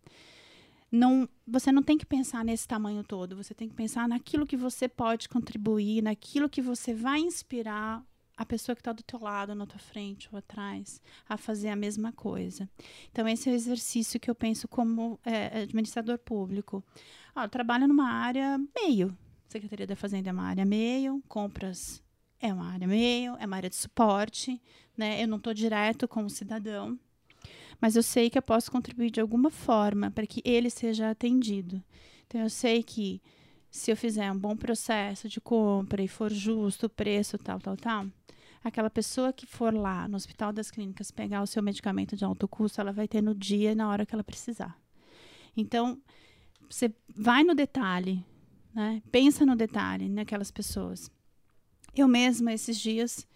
Não, 0.92 1.28
você 1.46 1.72
não 1.72 1.82
tem 1.82 1.96
que 1.96 2.06
pensar 2.06 2.44
nesse 2.44 2.68
tamanho 2.68 3.02
todo, 3.02 3.36
você 3.36 3.54
tem 3.54 3.68
que 3.68 3.74
pensar 3.74 4.06
naquilo 4.08 4.46
que 4.46 4.56
você 4.56 4.86
pode 4.86 5.28
contribuir, 5.28 6.02
naquilo 6.02 6.48
que 6.48 6.60
você 6.60 6.94
vai 6.94 7.20
inspirar 7.20 8.04
a 8.36 8.44
pessoa 8.44 8.76
que 8.76 8.80
está 8.80 8.92
do 8.92 9.02
teu 9.02 9.18
lado, 9.20 9.54
na 9.54 9.66
tua 9.66 9.78
frente 9.78 10.28
ou 10.30 10.38
atrás, 10.38 11.00
a 11.28 11.36
fazer 11.36 11.68
a 11.68 11.76
mesma 11.76 12.12
coisa. 12.12 12.68
Então, 13.10 13.26
esse 13.26 13.48
é 13.48 13.52
o 13.52 13.54
exercício 13.54 14.20
que 14.20 14.30
eu 14.30 14.34
penso 14.34 14.68
como 14.68 15.18
é, 15.24 15.62
administrador 15.62 16.18
público. 16.18 16.84
Ah, 17.34 17.48
trabalho 17.48 17.88
numa 17.88 18.10
área 18.10 18.58
meio. 18.74 19.16
Secretaria 19.48 19.86
da 19.86 19.96
Fazenda 19.96 20.28
é 20.28 20.32
uma 20.32 20.44
área 20.44 20.64
meio, 20.64 21.22
compras 21.28 22.02
é 22.40 22.52
uma 22.52 22.70
área 22.70 22.86
meio, 22.86 23.36
é 23.38 23.46
uma 23.46 23.56
área 23.56 23.70
de 23.70 23.76
suporte, 23.76 24.60
né? 24.96 25.22
Eu 25.22 25.28
não 25.28 25.38
estou 25.38 25.54
direto 25.54 26.06
com 26.06 26.24
o 26.24 26.30
cidadão, 26.30 26.98
mas 27.80 27.96
eu 27.96 28.02
sei 28.02 28.28
que 28.28 28.36
eu 28.36 28.42
posso 28.42 28.70
contribuir 28.70 29.10
de 29.10 29.20
alguma 29.20 29.50
forma 29.50 30.10
para 30.10 30.26
que 30.26 30.42
ele 30.44 30.68
seja 30.68 31.10
atendido. 31.10 31.82
Então, 32.26 32.40
eu 32.40 32.50
sei 32.50 32.82
que 32.82 33.22
se 33.70 33.90
eu 33.90 33.96
fizer 33.96 34.30
um 34.30 34.38
bom 34.38 34.56
processo 34.56 35.28
de 35.28 35.40
compra 35.40 36.02
e 36.02 36.08
for 36.08 36.32
justo 36.32 36.86
o 36.86 36.90
preço, 36.90 37.38
tal, 37.38 37.58
tal, 37.60 37.76
tal, 37.76 38.06
aquela 38.62 38.90
pessoa 38.90 39.32
que 39.32 39.46
for 39.46 39.72
lá 39.74 40.08
no 40.08 40.16
Hospital 40.16 40.52
das 40.52 40.70
Clínicas 40.70 41.10
pegar 41.10 41.42
o 41.42 41.46
seu 41.46 41.62
medicamento 41.62 42.16
de 42.16 42.24
alto 42.24 42.48
custo, 42.48 42.80
ela 42.80 42.92
vai 42.92 43.06
ter 43.06 43.22
no 43.22 43.34
dia 43.34 43.72
e 43.72 43.74
na 43.74 43.88
hora 43.88 44.04
que 44.04 44.14
ela 44.14 44.24
precisar. 44.24 44.80
Então, 45.56 46.00
você 46.68 46.92
vai 47.08 47.44
no 47.44 47.54
detalhe, 47.54 48.24
né? 48.74 49.02
Pensa 49.10 49.46
no 49.46 49.56
detalhe 49.56 50.08
naquelas 50.08 50.50
pessoas. 50.50 51.10
Eu 51.94 52.06
mesma, 52.06 52.52
esses 52.52 52.78
dias, 52.78 53.26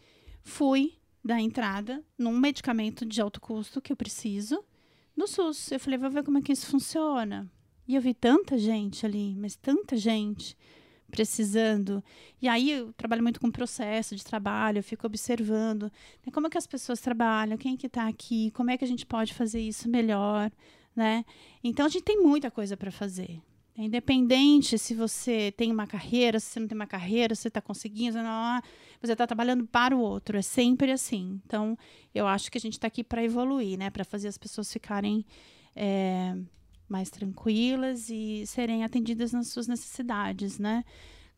fui 0.43 0.99
dar 1.25 1.41
entrada 1.41 2.05
num 2.19 2.39
medicamento 2.39 3.05
de 3.07 3.21
alto 3.21 3.41
custo 3.41 3.81
que 3.81 3.93
eu 3.93 3.97
preciso 3.97 4.63
no 5.17 5.27
SUS. 5.27 5.71
Eu 5.71 5.81
falei, 5.81 5.99
vou 5.99 6.11
ver 6.11 6.25
como 6.25 6.39
é 6.39 6.43
que 6.43 6.53
isso 6.53 6.67
funciona. 6.67 7.51
E 7.87 7.95
eu 7.95 8.03
vi 8.03 8.15
tanta 8.15 8.59
gente 8.59 9.05
ali, 9.05 9.35
mas 9.37 9.57
tanta 9.57 9.97
gente 9.97 10.57
precisando. 11.11 12.03
E 12.41 12.49
aí 12.49 12.71
eu 12.71 12.93
trabalho 12.95 13.23
muito 13.23 13.41
com 13.41 13.51
processo 13.51 14.17
de 14.17 14.25
trabalho, 14.25 14.79
eu 14.79 14.83
fico 14.83 15.07
observando 15.07 15.85
né, 16.25 16.33
como 16.33 16.47
é 16.47 16.51
que 16.51 16.59
as 16.59 16.67
pessoas 16.67 17.01
trabalham, 17.01 17.59
quem 17.59 17.77
que 17.77 17.87
está 17.87 18.09
aqui, 18.09 18.51
como 18.53 18.71
é 18.71 18.79
que 18.79 18.85
a 18.85 18.89
gente 18.89 19.05
pode 19.05 19.35
fazer 19.35 19.61
isso 19.61 19.89
melhor, 19.89 20.51
né? 20.95 21.25
Então 21.63 21.87
a 21.87 21.89
gente 21.89 22.05
tem 22.05 22.23
muita 22.23 22.51
coisa 22.51 22.77
para 22.77 22.91
fazer. 22.91 23.43
É 23.77 23.83
independente 23.83 24.79
se 24.79 24.95
você 24.95 25.53
tem 25.57 25.73
uma 25.73 25.87
carreira, 25.87 26.39
se 26.39 26.47
você 26.47 26.61
não 26.61 26.69
tem 26.69 26.77
uma 26.77 26.87
carreira, 26.87 27.35
se 27.35 27.43
você 27.43 27.49
está 27.49 27.61
conseguindo, 27.61 28.19
não, 28.23 28.61
você 29.01 29.13
está 29.13 29.27
trabalhando 29.27 29.67
para 29.67 29.97
o 29.97 30.01
outro. 30.01 30.37
É 30.37 30.43
sempre 30.43 30.93
assim. 30.93 31.41
Então, 31.47 31.79
eu 32.15 32.27
acho 32.27 32.51
que 32.51 32.59
a 32.59 32.61
gente 32.61 32.75
está 32.75 32.89
aqui 32.89 33.03
para 33.03 33.25
evoluir, 33.25 33.79
né? 33.79 33.89
Para 33.89 34.05
fazer 34.05 34.29
as 34.29 34.37
pessoas 34.37 34.71
ficarem 34.71 35.25
é, 35.75 36.37
mais 36.91 37.11
tranquilas 37.11 38.11
e 38.11 38.45
serem 38.47 38.85
atendidas 38.85 39.33
nas 39.33 39.49
suas 39.49 39.67
necessidades, 39.69 40.59
né? 40.59 40.85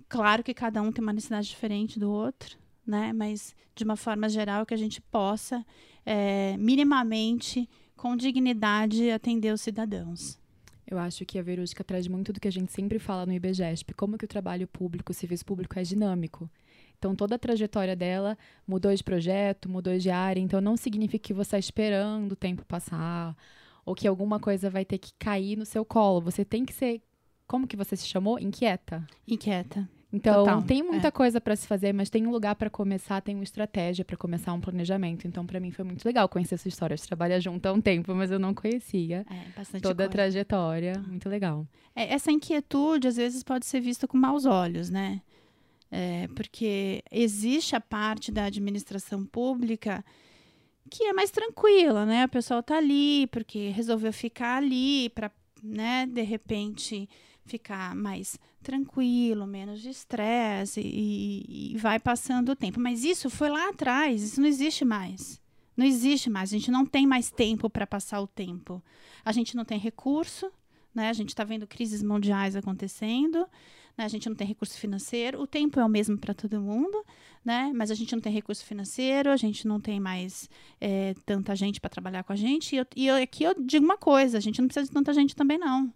Claro 0.08 0.42
que 0.42 0.54
cada 0.54 0.82
um 0.82 0.90
tem 0.90 1.02
uma 1.02 1.12
necessidade 1.12 1.48
diferente 1.48 1.98
do 1.98 2.10
outro, 2.10 2.58
né? 2.86 3.12
Mas 3.12 3.54
de 3.74 3.84
uma 3.84 3.96
forma 3.96 4.28
geral 4.28 4.66
que 4.66 4.74
a 4.74 4.78
gente 4.78 5.00
possa 5.00 5.64
é, 6.04 6.56
minimamente, 6.58 7.68
com 7.96 8.16
dignidade, 8.16 9.10
atender 9.10 9.52
os 9.52 9.60
cidadãos. 9.60 10.38
Eu 10.86 10.98
acho 10.98 11.24
que 11.24 11.38
a 11.38 11.42
Verusca 11.42 11.82
traz 11.82 12.06
muito 12.06 12.32
do 12.32 12.40
que 12.40 12.48
a 12.48 12.52
gente 12.52 12.72
sempre 12.72 12.98
fala 12.98 13.24
no 13.24 13.32
IBGESP, 13.32 13.94
como 13.94 14.18
que 14.18 14.24
o 14.24 14.28
trabalho 14.28 14.66
público, 14.66 15.12
o 15.12 15.14
serviço 15.14 15.44
público 15.44 15.78
é 15.78 15.82
dinâmico. 15.82 16.50
Então, 16.98 17.16
toda 17.16 17.34
a 17.34 17.38
trajetória 17.38 17.96
dela 17.96 18.36
mudou 18.66 18.94
de 18.94 19.02
projeto, 19.02 19.68
mudou 19.68 19.96
de 19.96 20.10
área, 20.10 20.40
então 20.40 20.60
não 20.60 20.76
significa 20.76 21.26
que 21.26 21.32
você 21.32 21.56
está 21.56 21.58
esperando 21.58 22.32
o 22.32 22.36
tempo 22.36 22.64
passar, 22.64 23.36
ou 23.84 23.94
que 23.94 24.06
alguma 24.08 24.38
coisa 24.40 24.70
vai 24.70 24.84
ter 24.84 24.98
que 24.98 25.12
cair 25.18 25.56
no 25.56 25.64
seu 25.66 25.84
colo. 25.84 26.20
Você 26.20 26.44
tem 26.44 26.64
que 26.64 26.72
ser, 26.72 27.00
como 27.46 27.66
que 27.66 27.76
você 27.76 27.96
se 27.96 28.06
chamou? 28.06 28.38
Inquieta. 28.38 29.06
Inquieta. 29.26 29.88
Então, 30.14 30.44
Total, 30.44 30.62
tem 30.62 30.82
muita 30.82 31.08
é. 31.08 31.10
coisa 31.10 31.40
para 31.40 31.56
se 31.56 31.66
fazer, 31.66 31.94
mas 31.94 32.10
tem 32.10 32.26
um 32.26 32.30
lugar 32.30 32.54
para 32.54 32.68
começar, 32.68 33.22
tem 33.22 33.34
uma 33.34 33.44
estratégia 33.44 34.04
para 34.04 34.14
começar 34.14 34.52
um 34.52 34.60
planejamento. 34.60 35.26
Então, 35.26 35.46
para 35.46 35.58
mim 35.58 35.70
foi 35.70 35.86
muito 35.86 36.04
legal 36.04 36.28
conhecer 36.28 36.56
essa 36.56 36.68
história. 36.68 36.92
A 36.92 36.96
gente 36.98 37.06
trabalha 37.08 37.40
junto 37.40 37.64
há 37.64 37.72
um 37.72 37.80
tempo, 37.80 38.14
mas 38.14 38.30
eu 38.30 38.38
não 38.38 38.52
conhecia 38.52 39.24
É, 39.30 39.48
bastante 39.56 39.80
toda 39.82 40.04
a 40.04 40.06
coisa. 40.06 40.10
trajetória. 40.10 41.02
Muito 41.08 41.30
legal. 41.30 41.66
É, 41.96 42.12
essa 42.12 42.30
inquietude, 42.30 43.08
às 43.08 43.16
vezes, 43.16 43.42
pode 43.42 43.64
ser 43.64 43.80
vista 43.80 44.06
com 44.06 44.18
maus 44.18 44.44
olhos, 44.44 44.90
né? 44.90 45.22
É, 45.90 46.28
porque 46.36 47.02
existe 47.10 47.74
a 47.74 47.80
parte 47.80 48.30
da 48.30 48.44
administração 48.44 49.24
pública 49.24 50.04
que 50.90 51.04
é 51.04 51.12
mais 51.12 51.30
tranquila, 51.30 52.04
né? 52.04 52.24
O 52.24 52.28
pessoal 52.28 52.60
está 52.60 52.76
ali 52.76 53.26
porque 53.28 53.68
resolveu 53.68 54.12
ficar 54.12 54.56
ali 54.56 55.08
para, 55.10 55.30
né, 55.62 56.06
de 56.06 56.22
repente 56.22 57.08
ficar 57.44 57.94
mais 57.94 58.38
tranquilo, 58.62 59.46
menos 59.46 59.80
de 59.80 59.90
estresse 59.90 60.80
e, 60.80 61.72
e 61.74 61.78
vai 61.78 61.98
passando 61.98 62.50
o 62.52 62.56
tempo. 62.56 62.78
Mas 62.80 63.04
isso 63.04 63.28
foi 63.28 63.48
lá 63.48 63.68
atrás, 63.68 64.22
isso 64.22 64.40
não 64.40 64.48
existe 64.48 64.84
mais. 64.84 65.40
Não 65.76 65.86
existe 65.86 66.28
mais, 66.28 66.50
a 66.50 66.56
gente 66.56 66.70
não 66.70 66.84
tem 66.84 67.06
mais 67.06 67.30
tempo 67.30 67.70
para 67.70 67.86
passar 67.86 68.20
o 68.20 68.26
tempo. 68.26 68.82
A 69.24 69.32
gente 69.32 69.56
não 69.56 69.64
tem 69.64 69.78
recurso, 69.78 70.50
né? 70.94 71.08
A 71.08 71.12
gente 71.12 71.30
está 71.30 71.44
vendo 71.44 71.66
crises 71.66 72.02
mundiais 72.02 72.54
acontecendo, 72.54 73.46
né? 73.96 74.04
A 74.04 74.08
gente 74.08 74.28
não 74.28 74.36
tem 74.36 74.46
recurso 74.46 74.78
financeiro. 74.78 75.40
O 75.40 75.46
tempo 75.46 75.78
é 75.78 75.84
o 75.84 75.88
mesmo 75.88 76.18
para 76.18 76.34
todo 76.34 76.60
mundo, 76.60 77.04
né? 77.44 77.72
Mas 77.74 77.90
a 77.90 77.94
gente 77.94 78.14
não 78.14 78.20
tem 78.20 78.32
recurso 78.32 78.64
financeiro, 78.64 79.30
a 79.30 79.36
gente 79.36 79.66
não 79.66 79.80
tem 79.80 80.00
mais 80.00 80.48
é, 80.80 81.14
tanta 81.26 81.54
gente 81.56 81.80
para 81.80 81.90
trabalhar 81.90 82.24
com 82.24 82.32
a 82.32 82.36
gente. 82.36 82.74
E, 82.74 82.78
eu, 82.78 82.86
e 82.96 83.06
eu, 83.06 83.16
aqui 83.16 83.44
eu 83.44 83.54
digo 83.54 83.84
uma 83.84 83.98
coisa: 83.98 84.38
a 84.38 84.40
gente 84.40 84.60
não 84.60 84.68
precisa 84.68 84.86
de 84.86 84.92
tanta 84.92 85.12
gente 85.12 85.36
também, 85.36 85.58
não. 85.58 85.92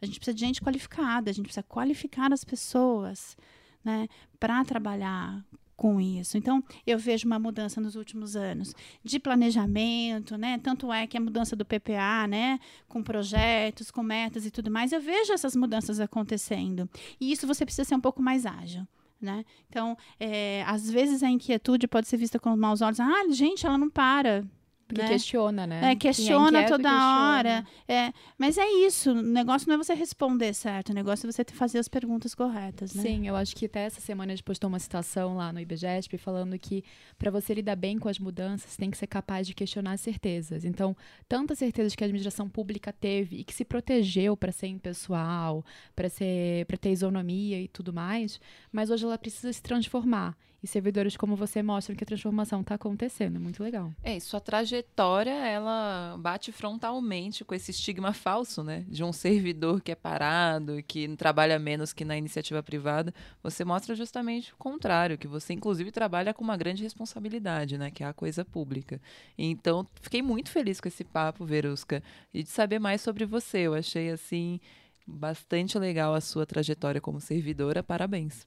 A 0.00 0.06
gente 0.06 0.18
precisa 0.18 0.34
de 0.34 0.40
gente 0.40 0.60
qualificada, 0.60 1.30
a 1.30 1.32
gente 1.32 1.44
precisa 1.44 1.62
qualificar 1.62 2.32
as 2.32 2.44
pessoas, 2.44 3.36
né? 3.84 4.08
Para 4.38 4.64
trabalhar 4.64 5.44
com 5.82 6.00
isso. 6.00 6.38
Então, 6.38 6.62
eu 6.86 6.96
vejo 6.96 7.26
uma 7.26 7.40
mudança 7.40 7.80
nos 7.80 7.96
últimos 7.96 8.36
anos 8.36 8.72
de 9.02 9.18
planejamento, 9.18 10.36
né? 10.36 10.56
Tanto 10.62 10.92
é 10.92 11.08
que 11.08 11.16
a 11.16 11.20
mudança 11.20 11.56
do 11.56 11.64
PPA, 11.64 12.28
né, 12.28 12.60
com 12.88 13.02
projetos, 13.02 13.90
com 13.90 14.00
metas 14.00 14.46
e 14.46 14.50
tudo 14.52 14.70
mais, 14.70 14.92
eu 14.92 15.00
vejo 15.00 15.32
essas 15.32 15.56
mudanças 15.56 15.98
acontecendo. 15.98 16.88
E 17.20 17.32
isso 17.32 17.48
você 17.48 17.64
precisa 17.64 17.82
ser 17.84 17.96
um 17.96 18.00
pouco 18.00 18.22
mais 18.22 18.46
ágil. 18.46 18.86
né? 19.20 19.44
Então, 19.68 19.96
é, 20.20 20.62
às 20.68 20.88
vezes 20.88 21.20
a 21.20 21.28
inquietude 21.28 21.88
pode 21.88 22.06
ser 22.06 22.16
vista 22.16 22.38
com 22.38 22.56
maus 22.56 22.80
olhos. 22.80 23.00
Ah, 23.00 23.28
gente, 23.30 23.66
ela 23.66 23.76
não 23.76 23.90
para. 23.90 24.44
Porque 24.92 25.02
né? 25.02 25.08
questiona, 25.08 25.66
né? 25.66 25.80
É, 25.82 25.92
é 25.92 25.96
questiona 25.96 26.48
inquieto, 26.48 26.68
toda 26.68 26.88
questiona. 26.88 27.38
hora. 27.38 27.66
É, 27.88 28.12
mas 28.36 28.58
é 28.58 28.66
isso. 28.86 29.10
O 29.10 29.22
negócio 29.22 29.68
não 29.68 29.74
é 29.74 29.78
você 29.78 29.94
responder 29.94 30.52
certo. 30.52 30.90
O 30.90 30.94
negócio 30.94 31.26
é 31.26 31.32
você 31.32 31.44
fazer 31.52 31.78
as 31.78 31.88
perguntas 31.88 32.34
corretas, 32.34 32.94
né? 32.94 33.02
Sim, 33.02 33.26
eu 33.26 33.34
acho 33.34 33.56
que 33.56 33.66
até 33.66 33.84
essa 33.84 34.00
semana 34.00 34.32
a 34.32 34.36
gente 34.36 34.44
postou 34.44 34.68
uma 34.68 34.78
citação 34.78 35.36
lá 35.36 35.52
no 35.52 35.60
IBGESP 35.60 36.18
falando 36.18 36.58
que 36.58 36.84
para 37.18 37.30
você 37.30 37.54
lidar 37.54 37.76
bem 37.76 37.98
com 37.98 38.08
as 38.08 38.18
mudanças, 38.18 38.76
tem 38.76 38.90
que 38.90 38.98
ser 38.98 39.06
capaz 39.06 39.46
de 39.46 39.54
questionar 39.54 39.92
as 39.92 40.00
certezas. 40.00 40.64
Então, 40.64 40.96
tantas 41.28 41.58
certezas 41.58 41.94
que 41.94 42.04
a 42.04 42.06
administração 42.06 42.48
pública 42.48 42.92
teve 42.92 43.36
e 43.36 43.44
que 43.44 43.54
se 43.54 43.64
protegeu 43.64 44.36
para 44.36 44.52
ser 44.52 44.66
impessoal, 44.66 45.64
para 45.96 46.08
ser 46.08 46.66
para 46.66 46.76
ter 46.76 46.90
isonomia 46.90 47.60
e 47.60 47.68
tudo 47.68 47.92
mais, 47.92 48.40
mas 48.70 48.90
hoje 48.90 49.04
ela 49.04 49.18
precisa 49.18 49.52
se 49.52 49.62
transformar. 49.62 50.36
E 50.62 50.66
servidores 50.68 51.16
como 51.16 51.34
você 51.34 51.60
mostram 51.60 51.96
que 51.96 52.04
a 52.04 52.06
transformação 52.06 52.60
está 52.60 52.76
acontecendo. 52.76 53.40
Muito 53.40 53.62
legal. 53.62 53.92
É, 54.02 54.20
sua 54.20 54.40
trajetória, 54.40 55.32
ela 55.32 56.16
bate 56.20 56.52
frontalmente 56.52 57.44
com 57.44 57.52
esse 57.52 57.72
estigma 57.72 58.12
falso, 58.12 58.62
né? 58.62 58.84
De 58.86 59.02
um 59.02 59.12
servidor 59.12 59.80
que 59.80 59.90
é 59.90 59.96
parado, 59.96 60.80
que 60.86 61.08
trabalha 61.16 61.58
menos 61.58 61.92
que 61.92 62.04
na 62.04 62.16
iniciativa 62.16 62.62
privada. 62.62 63.12
Você 63.42 63.64
mostra 63.64 63.96
justamente 63.96 64.52
o 64.52 64.56
contrário, 64.56 65.18
que 65.18 65.26
você, 65.26 65.52
inclusive, 65.52 65.90
trabalha 65.90 66.32
com 66.32 66.44
uma 66.44 66.56
grande 66.56 66.84
responsabilidade, 66.84 67.76
né? 67.76 67.90
Que 67.90 68.04
é 68.04 68.06
a 68.06 68.12
coisa 68.12 68.44
pública. 68.44 69.00
Então, 69.36 69.84
fiquei 70.00 70.22
muito 70.22 70.50
feliz 70.50 70.80
com 70.80 70.86
esse 70.86 71.02
papo, 71.02 71.44
Verusca, 71.44 72.02
e 72.32 72.44
de 72.44 72.48
saber 72.50 72.78
mais 72.78 73.00
sobre 73.00 73.26
você. 73.26 73.58
Eu 73.58 73.74
achei, 73.74 74.10
assim, 74.10 74.60
bastante 75.04 75.76
legal 75.76 76.14
a 76.14 76.20
sua 76.20 76.46
trajetória 76.46 77.00
como 77.00 77.20
servidora. 77.20 77.82
Parabéns. 77.82 78.46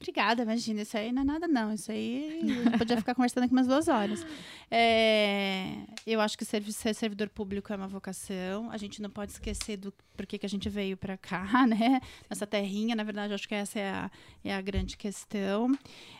Obrigada, 0.00 0.42
imagina. 0.42 0.80
Isso 0.80 0.96
aí 0.96 1.12
não 1.12 1.20
é 1.20 1.24
nada, 1.26 1.46
não. 1.46 1.74
Isso 1.74 1.92
aí 1.92 2.40
podia 2.78 2.96
ficar 2.96 3.14
conversando 3.14 3.44
aqui 3.44 3.52
umas 3.52 3.66
duas 3.66 3.86
horas. 3.86 4.24
É, 4.70 5.74
eu 6.06 6.22
acho 6.22 6.38
que 6.38 6.44
ser 6.44 6.62
servidor 6.94 7.28
público 7.28 7.70
é 7.70 7.76
uma 7.76 7.86
vocação. 7.86 8.70
A 8.70 8.78
gente 8.78 9.02
não 9.02 9.10
pode 9.10 9.32
esquecer 9.32 9.76
do 9.76 9.92
porquê 10.16 10.38
que 10.38 10.46
a 10.46 10.48
gente 10.48 10.70
veio 10.70 10.96
para 10.96 11.18
cá, 11.18 11.44
né? 11.68 12.00
Nessa 12.30 12.46
terrinha, 12.46 12.96
na 12.96 13.04
verdade, 13.04 13.34
acho 13.34 13.46
que 13.46 13.54
essa 13.54 13.78
é 13.78 13.90
a, 13.90 14.10
é 14.42 14.54
a 14.54 14.60
grande 14.62 14.96
questão. 14.96 15.70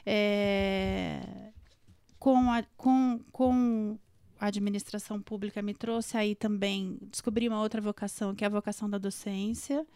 É, 0.04 1.22
com, 2.18 2.52
a, 2.52 2.62
com, 2.76 3.18
com 3.32 3.98
a 4.38 4.48
administração 4.48 5.22
pública 5.22 5.62
me 5.62 5.72
trouxe 5.72 6.18
aí 6.18 6.34
também, 6.34 6.98
descobri 7.10 7.48
uma 7.48 7.62
outra 7.62 7.80
vocação, 7.80 8.34
que 8.34 8.44
é 8.44 8.46
a 8.46 8.50
vocação 8.50 8.90
da 8.90 8.98
docência. 8.98 9.86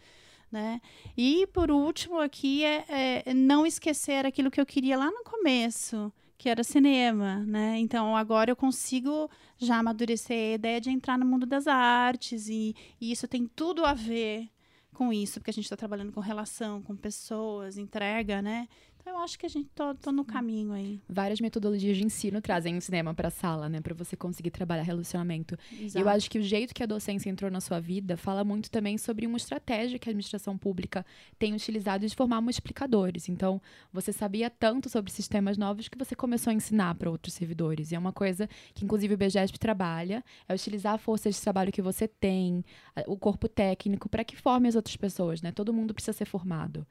Né? 0.51 0.79
E 1.17 1.47
por 1.47 1.69
último 1.69 2.19
aqui 2.19 2.63
é, 2.63 3.23
é 3.25 3.33
não 3.33 3.65
esquecer 3.65 4.25
aquilo 4.25 4.51
que 4.51 4.61
eu 4.61 4.65
queria 4.65 4.97
lá 4.97 5.11
no 5.11 5.23
começo, 5.23 6.13
que 6.37 6.47
era 6.47 6.63
cinema, 6.63 7.39
né? 7.39 7.77
Então 7.79 8.15
agora 8.15 8.51
eu 8.51 8.55
consigo 8.55 9.29
já 9.57 9.77
amadurecer 9.77 10.51
a 10.51 10.55
ideia 10.55 10.79
de 10.79 10.89
entrar 10.89 11.17
no 11.17 11.25
mundo 11.25 11.45
das 11.45 11.67
artes 11.67 12.47
e, 12.47 12.75
e 13.01 13.11
isso 13.11 13.27
tem 13.27 13.47
tudo 13.47 13.85
a 13.85 13.93
ver 13.93 14.49
com 14.93 15.11
isso, 15.11 15.39
porque 15.39 15.49
a 15.49 15.53
gente 15.53 15.65
está 15.65 15.75
trabalhando 15.75 16.13
com 16.13 16.21
relação, 16.21 16.81
com 16.81 16.95
pessoas, 16.95 17.77
entrega, 17.77 18.41
né? 18.41 18.67
Eu 19.05 19.17
acho 19.17 19.37
que 19.37 19.45
a 19.45 19.49
gente 19.49 19.69
tô, 19.75 19.93
tô 19.93 20.11
no 20.11 20.25
caminho 20.25 20.71
aí. 20.71 20.99
Várias 21.07 21.39
metodologias 21.39 21.95
de 21.95 22.03
ensino 22.03 22.41
trazem 22.41 22.75
o 22.75 22.81
cinema 22.81 23.13
para 23.13 23.27
a 23.27 23.31
sala, 23.31 23.69
né, 23.69 23.79
para 23.79 23.93
você 23.93 24.15
conseguir 24.15 24.49
trabalhar 24.49 24.81
relacionamento. 24.81 25.57
E 25.71 25.81
Eu 25.81 25.85
Exato. 25.85 26.09
acho 26.09 26.31
que 26.31 26.39
o 26.39 26.41
jeito 26.41 26.73
que 26.73 26.81
a 26.81 26.85
docência 26.87 27.29
entrou 27.29 27.51
na 27.51 27.61
sua 27.61 27.79
vida 27.79 28.17
fala 28.17 28.43
muito 28.43 28.69
também 28.71 28.97
sobre 28.97 29.27
uma 29.27 29.37
estratégia 29.37 29.99
que 29.99 30.09
a 30.09 30.11
administração 30.11 30.57
pública 30.57 31.05
tem 31.37 31.53
utilizado 31.53 32.07
de 32.07 32.15
formar 32.15 32.41
multiplicadores. 32.41 33.29
Então, 33.29 33.61
você 33.93 34.11
sabia 34.11 34.49
tanto 34.49 34.89
sobre 34.89 35.11
sistemas 35.11 35.57
novos 35.57 35.87
que 35.87 35.97
você 35.97 36.15
começou 36.15 36.49
a 36.49 36.53
ensinar 36.53 36.95
para 36.95 37.09
outros 37.09 37.35
servidores. 37.35 37.91
E 37.91 37.95
é 37.95 37.99
uma 37.99 38.11
coisa 38.11 38.49
que, 38.73 38.83
inclusive, 38.83 39.13
o 39.13 39.17
BGESP 39.17 39.59
trabalha, 39.59 40.23
é 40.49 40.53
utilizar 40.53 40.93
a 40.93 40.97
força 40.97 41.29
de 41.29 41.39
trabalho 41.39 41.71
que 41.71 41.81
você 41.81 42.07
tem, 42.07 42.65
o 43.05 43.15
corpo 43.17 43.47
técnico, 43.47 44.09
para 44.09 44.23
que 44.23 44.35
forme 44.35 44.67
as 44.67 44.75
outras 44.75 44.95
pessoas, 44.95 45.41
né? 45.41 45.51
Todo 45.51 45.71
mundo 45.73 45.93
precisa 45.93 46.13
ser 46.13 46.25
formado. 46.25 46.85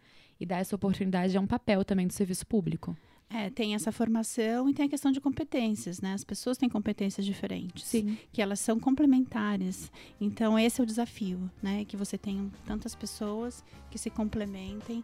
E 0.45 0.47
dar 0.47 0.59
essa 0.59 0.77
oportunidade 0.77 1.35
é 1.35 1.41
um 1.41 1.47
papel 1.47 1.83
também 1.87 2.07
do 2.07 2.13
serviço 2.13 2.47
público. 2.47 2.95
É, 3.31 3.49
tem 3.49 3.75
essa 3.75 3.91
formação 3.91 4.69
e 4.69 4.75
tem 4.75 4.85
a 4.85 4.89
questão 4.91 5.11
de 5.11 5.19
competências, 5.19 6.03
né? 6.03 6.13
As 6.13 6.23
pessoas 6.23 6.59
têm 6.59 6.69
competências 6.69 7.25
diferentes. 7.25 7.91
que 8.31 8.43
elas 8.43 8.61
são 8.61 8.79
complementares. 8.79 9.91
Então 10.21 10.59
esse 10.59 10.83
é 10.83 10.85
o 10.85 10.87
desafio, 10.87 11.51
né? 11.63 11.87
Que 11.87 11.97
você 11.97 12.19
tenha 12.19 12.47
tantas 12.67 12.95
pessoas 12.95 13.65
que 13.91 13.97
se 13.97 14.11
complementem 14.11 15.03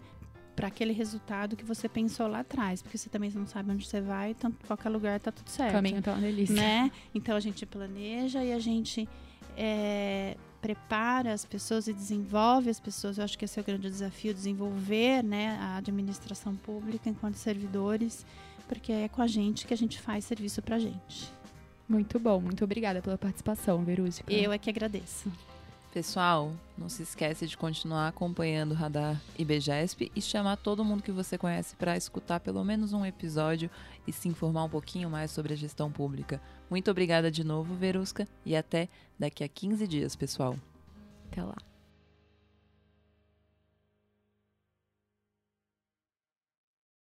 para 0.54 0.68
aquele 0.68 0.92
resultado 0.92 1.56
que 1.56 1.64
você 1.64 1.88
pensou 1.88 2.26
lá 2.28 2.40
atrás, 2.40 2.82
porque 2.82 2.98
você 2.98 3.08
também 3.08 3.30
não 3.30 3.46
sabe 3.46 3.70
onde 3.72 3.86
você 3.86 4.02
vai, 4.02 4.34
tanto 4.34 4.66
qualquer 4.66 4.90
lugar 4.90 5.18
tá 5.18 5.32
tudo 5.32 5.46
O 5.46 5.50
certo, 5.50 5.72
caminho 5.72 6.02
tá 6.02 6.12
uma 6.12 6.20
delícia. 6.20 6.54
né? 6.54 6.92
Então 7.14 7.34
a 7.34 7.40
gente 7.40 7.64
planeja 7.64 8.44
e 8.44 8.52
a 8.52 8.58
gente 8.58 9.08
é, 9.56 10.36
prepara 10.60 11.32
as 11.32 11.44
pessoas 11.44 11.88
e 11.88 11.92
desenvolve 11.92 12.70
as 12.70 12.78
pessoas. 12.78 13.18
Eu 13.18 13.24
acho 13.24 13.38
que 13.38 13.44
esse 13.44 13.58
é 13.58 13.62
o 13.62 13.64
grande 13.64 13.88
desafio, 13.88 14.34
desenvolver, 14.34 15.22
né, 15.22 15.58
a 15.60 15.76
administração 15.76 16.54
pública 16.54 17.08
enquanto 17.08 17.36
servidores, 17.36 18.24
porque 18.68 18.92
é 18.92 19.08
com 19.08 19.22
a 19.22 19.26
gente 19.26 19.66
que 19.66 19.74
a 19.74 19.76
gente 19.76 20.00
faz 20.00 20.24
serviço 20.24 20.62
para 20.62 20.78
gente. 20.78 21.32
Muito 21.88 22.20
bom, 22.20 22.40
muito 22.40 22.62
obrigada 22.62 23.02
pela 23.02 23.18
participação, 23.18 23.82
Verúzica. 23.84 24.32
Eu 24.32 24.52
é 24.52 24.58
que 24.58 24.70
agradeço. 24.70 25.30
Pessoal, 25.92 26.52
não 26.78 26.88
se 26.88 27.02
esquece 27.02 27.48
de 27.48 27.56
continuar 27.56 28.06
acompanhando 28.06 28.70
o 28.70 28.74
Radar 28.74 29.20
IBGESP 29.36 30.12
e 30.14 30.22
chamar 30.22 30.56
todo 30.56 30.84
mundo 30.84 31.02
que 31.02 31.10
você 31.10 31.36
conhece 31.36 31.74
para 31.74 31.96
escutar 31.96 32.38
pelo 32.38 32.62
menos 32.64 32.92
um 32.92 33.04
episódio 33.04 33.68
e 34.10 34.12
se 34.12 34.28
informar 34.28 34.64
um 34.64 34.68
pouquinho 34.68 35.08
mais 35.08 35.30
sobre 35.30 35.54
a 35.54 35.56
gestão 35.56 35.90
pública. 35.90 36.40
Muito 36.68 36.90
obrigada 36.90 37.30
de 37.30 37.42
novo, 37.42 37.74
Verusca, 37.74 38.28
e 38.44 38.54
até 38.54 38.88
daqui 39.18 39.42
a 39.42 39.48
15 39.48 39.86
dias, 39.86 40.14
pessoal. 40.14 40.56
Até 41.30 41.42
lá. 41.42 41.69